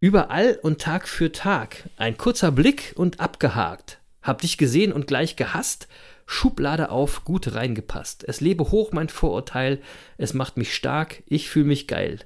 [0.00, 3.98] Überall und Tag für Tag, ein kurzer Blick und abgehakt.
[4.22, 5.88] Hab dich gesehen und gleich gehasst,
[6.26, 8.22] Schublade auf, gut reingepasst.
[8.28, 9.80] Es lebe hoch mein Vorurteil,
[10.18, 12.18] es macht mich stark, ich fühl mich geil.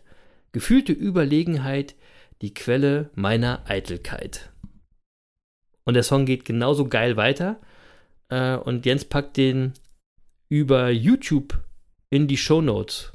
[0.51, 1.95] Gefühlte Überlegenheit,
[2.43, 4.51] die Quelle meiner Eitelkeit.
[5.85, 7.61] Und der Song geht genauso geil weiter.
[8.29, 9.73] Äh, und Jens packt den
[10.49, 11.59] über YouTube
[12.11, 13.13] in die Show Notes.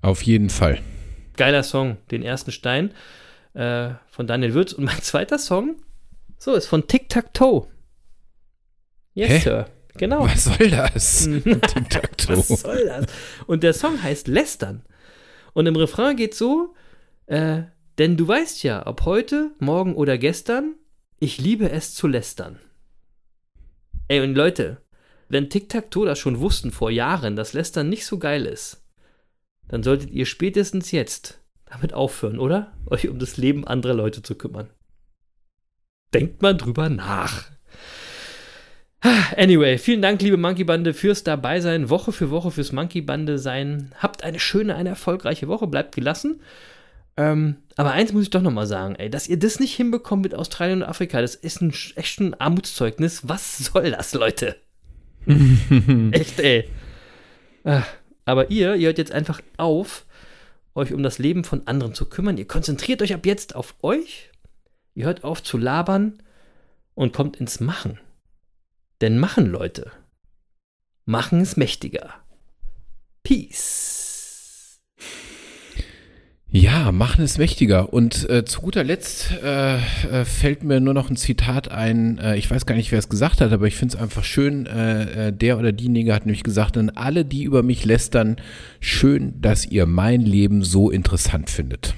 [0.00, 0.80] Auf jeden Fall.
[1.36, 2.92] Geiler Song, den ersten Stein
[3.54, 4.72] äh, von Daniel Würz.
[4.72, 5.76] Und mein zweiter Song,
[6.38, 7.68] so, ist von Tic Tac Toe.
[9.14, 9.38] Yes, Hä?
[9.38, 9.66] Sir.
[9.98, 10.24] Genau.
[10.24, 11.24] Was soll das?
[11.44, 12.38] Tic-Tac-Toe.
[12.38, 13.06] Was soll das?
[13.46, 14.82] Und der Song heißt Lästern.
[15.52, 16.74] Und im Refrain geht so,
[17.26, 17.64] äh,
[17.98, 20.74] denn du weißt ja, ob heute, morgen oder gestern,
[21.18, 22.58] ich liebe es zu lästern.
[24.08, 24.82] Ey, und Leute,
[25.28, 28.82] wenn Tic-Tac-Toe das schon wussten vor Jahren, dass Lästern nicht so geil ist,
[29.68, 32.72] dann solltet ihr spätestens jetzt damit aufhören, oder?
[32.86, 34.68] Euch um das Leben anderer Leute zu kümmern.
[36.12, 37.50] Denkt mal drüber nach.
[39.36, 43.92] Anyway, vielen Dank, liebe Monkey Bande, fürs Dabeisein, Woche für Woche fürs Monkey Bande sein.
[43.96, 46.40] Habt eine schöne, eine erfolgreiche Woche, bleibt gelassen.
[47.16, 50.34] Ähm, aber eins muss ich doch nochmal sagen, ey, dass ihr das nicht hinbekommt mit
[50.34, 53.28] Australien und Afrika, das ist ein echt ein Armutszeugnis.
[53.28, 54.56] Was soll das, Leute?
[56.12, 56.68] echt, ey.
[57.64, 57.82] Ah,
[58.24, 60.04] Aber ihr, ihr hört jetzt einfach auf,
[60.74, 62.38] euch um das Leben von anderen zu kümmern.
[62.38, 64.30] Ihr konzentriert euch ab jetzt auf euch.
[64.94, 66.22] Ihr hört auf zu labern
[66.94, 67.98] und kommt ins Machen.
[69.00, 69.90] Denn machen, Leute,
[71.04, 72.14] machen ist mächtiger.
[73.22, 74.11] Peace.
[76.54, 77.94] Ja, machen ist mächtiger.
[77.94, 82.18] Und äh, zu guter Letzt äh, äh, fällt mir nur noch ein Zitat ein.
[82.18, 84.66] Äh, ich weiß gar nicht, wer es gesagt hat, aber ich finde es einfach schön.
[84.66, 88.36] Äh, der oder diejenige hat nämlich gesagt, an alle, die über mich lästern,
[88.80, 91.94] schön, dass ihr mein Leben so interessant findet.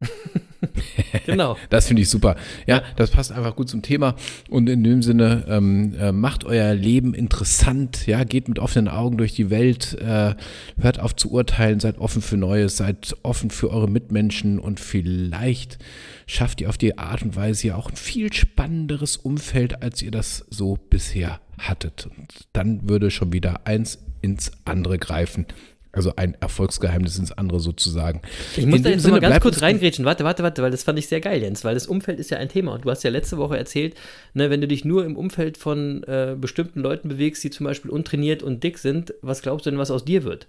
[1.26, 1.56] Genau.
[1.70, 2.36] Das finde ich super.
[2.66, 4.16] Ja, das passt einfach gut zum Thema.
[4.48, 8.06] Und in dem Sinne, ähm, äh, macht euer Leben interessant.
[8.06, 9.94] Ja, geht mit offenen Augen durch die Welt.
[10.00, 10.34] Äh,
[10.80, 11.80] hört auf zu urteilen.
[11.80, 12.76] Seid offen für Neues.
[12.76, 14.58] Seid offen für eure Mitmenschen.
[14.58, 15.78] Und vielleicht
[16.26, 20.10] schafft ihr auf die Art und Weise ja auch ein viel spannenderes Umfeld, als ihr
[20.10, 22.06] das so bisher hattet.
[22.06, 25.46] Und dann würde schon wieder eins ins andere greifen.
[25.94, 28.22] Also ein Erfolgsgeheimnis ins andere sozusagen.
[28.56, 30.06] Ich muss In da jetzt Sinne, mal ganz kurz reingrätschen.
[30.06, 32.38] Warte, warte, warte, weil das fand ich sehr geil, Jens, weil das Umfeld ist ja
[32.38, 32.72] ein Thema.
[32.72, 33.94] Und du hast ja letzte Woche erzählt,
[34.32, 37.90] ne, wenn du dich nur im Umfeld von äh, bestimmten Leuten bewegst, die zum Beispiel
[37.90, 40.46] untrainiert und dick sind, was glaubst du denn, was aus dir wird?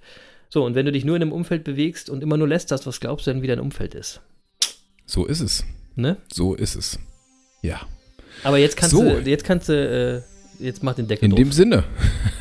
[0.48, 3.02] So, und wenn du dich nur in einem Umfeld bewegst und immer nur lästerst, was
[3.02, 4.22] glaubst du denn, wie dein Umfeld ist?
[5.06, 5.66] So ist es.
[5.96, 6.18] Ne?
[6.32, 7.00] So ist es.
[7.62, 7.82] Ja.
[8.44, 9.04] Aber jetzt kannst So.
[9.04, 10.22] du, jetzt kannst du, äh,
[10.64, 11.38] jetzt mach den Deckel In drauf.
[11.38, 11.84] dem Sinne.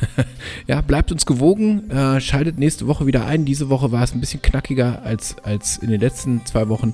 [0.67, 1.89] ja, bleibt uns gewogen.
[1.91, 3.45] Äh, schaltet nächste Woche wieder ein.
[3.45, 6.93] Diese Woche war es ein bisschen knackiger als, als in den letzten zwei Wochen.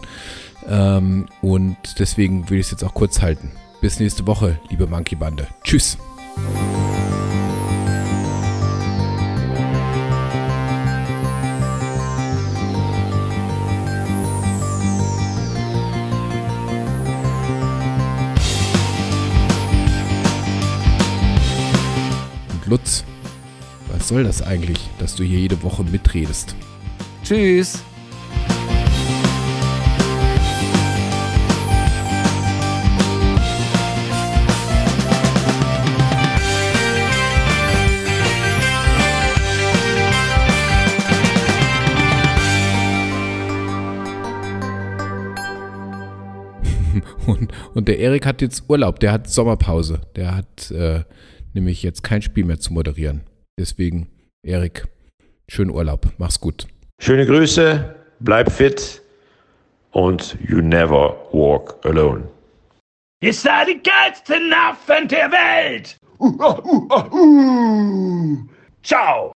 [0.67, 3.51] Ähm, und deswegen will ich es jetzt auch kurz halten.
[3.81, 5.47] Bis nächste Woche, liebe Monkey Bande.
[5.63, 5.97] Tschüss.
[22.69, 23.03] Lutz,
[23.91, 26.55] was soll das eigentlich, dass du hier jede Woche mitredest?
[27.23, 27.81] Tschüss.
[47.25, 50.01] Und, und der Erik hat jetzt Urlaub, der hat Sommerpause.
[50.15, 51.03] Der hat, äh,
[51.53, 53.21] nämlich jetzt kein Spiel mehr zu moderieren.
[53.57, 54.09] Deswegen,
[54.45, 54.87] Erik,
[55.49, 56.13] schönen Urlaub.
[56.17, 56.67] Mach's gut.
[57.01, 59.01] Schöne Grüße, bleib fit
[59.91, 62.27] und you never walk alone.
[63.21, 65.97] Ihr seid die geilsten Affen der Welt!
[66.19, 68.37] Uh, uh, uh, uh.
[68.83, 69.31] Ciao!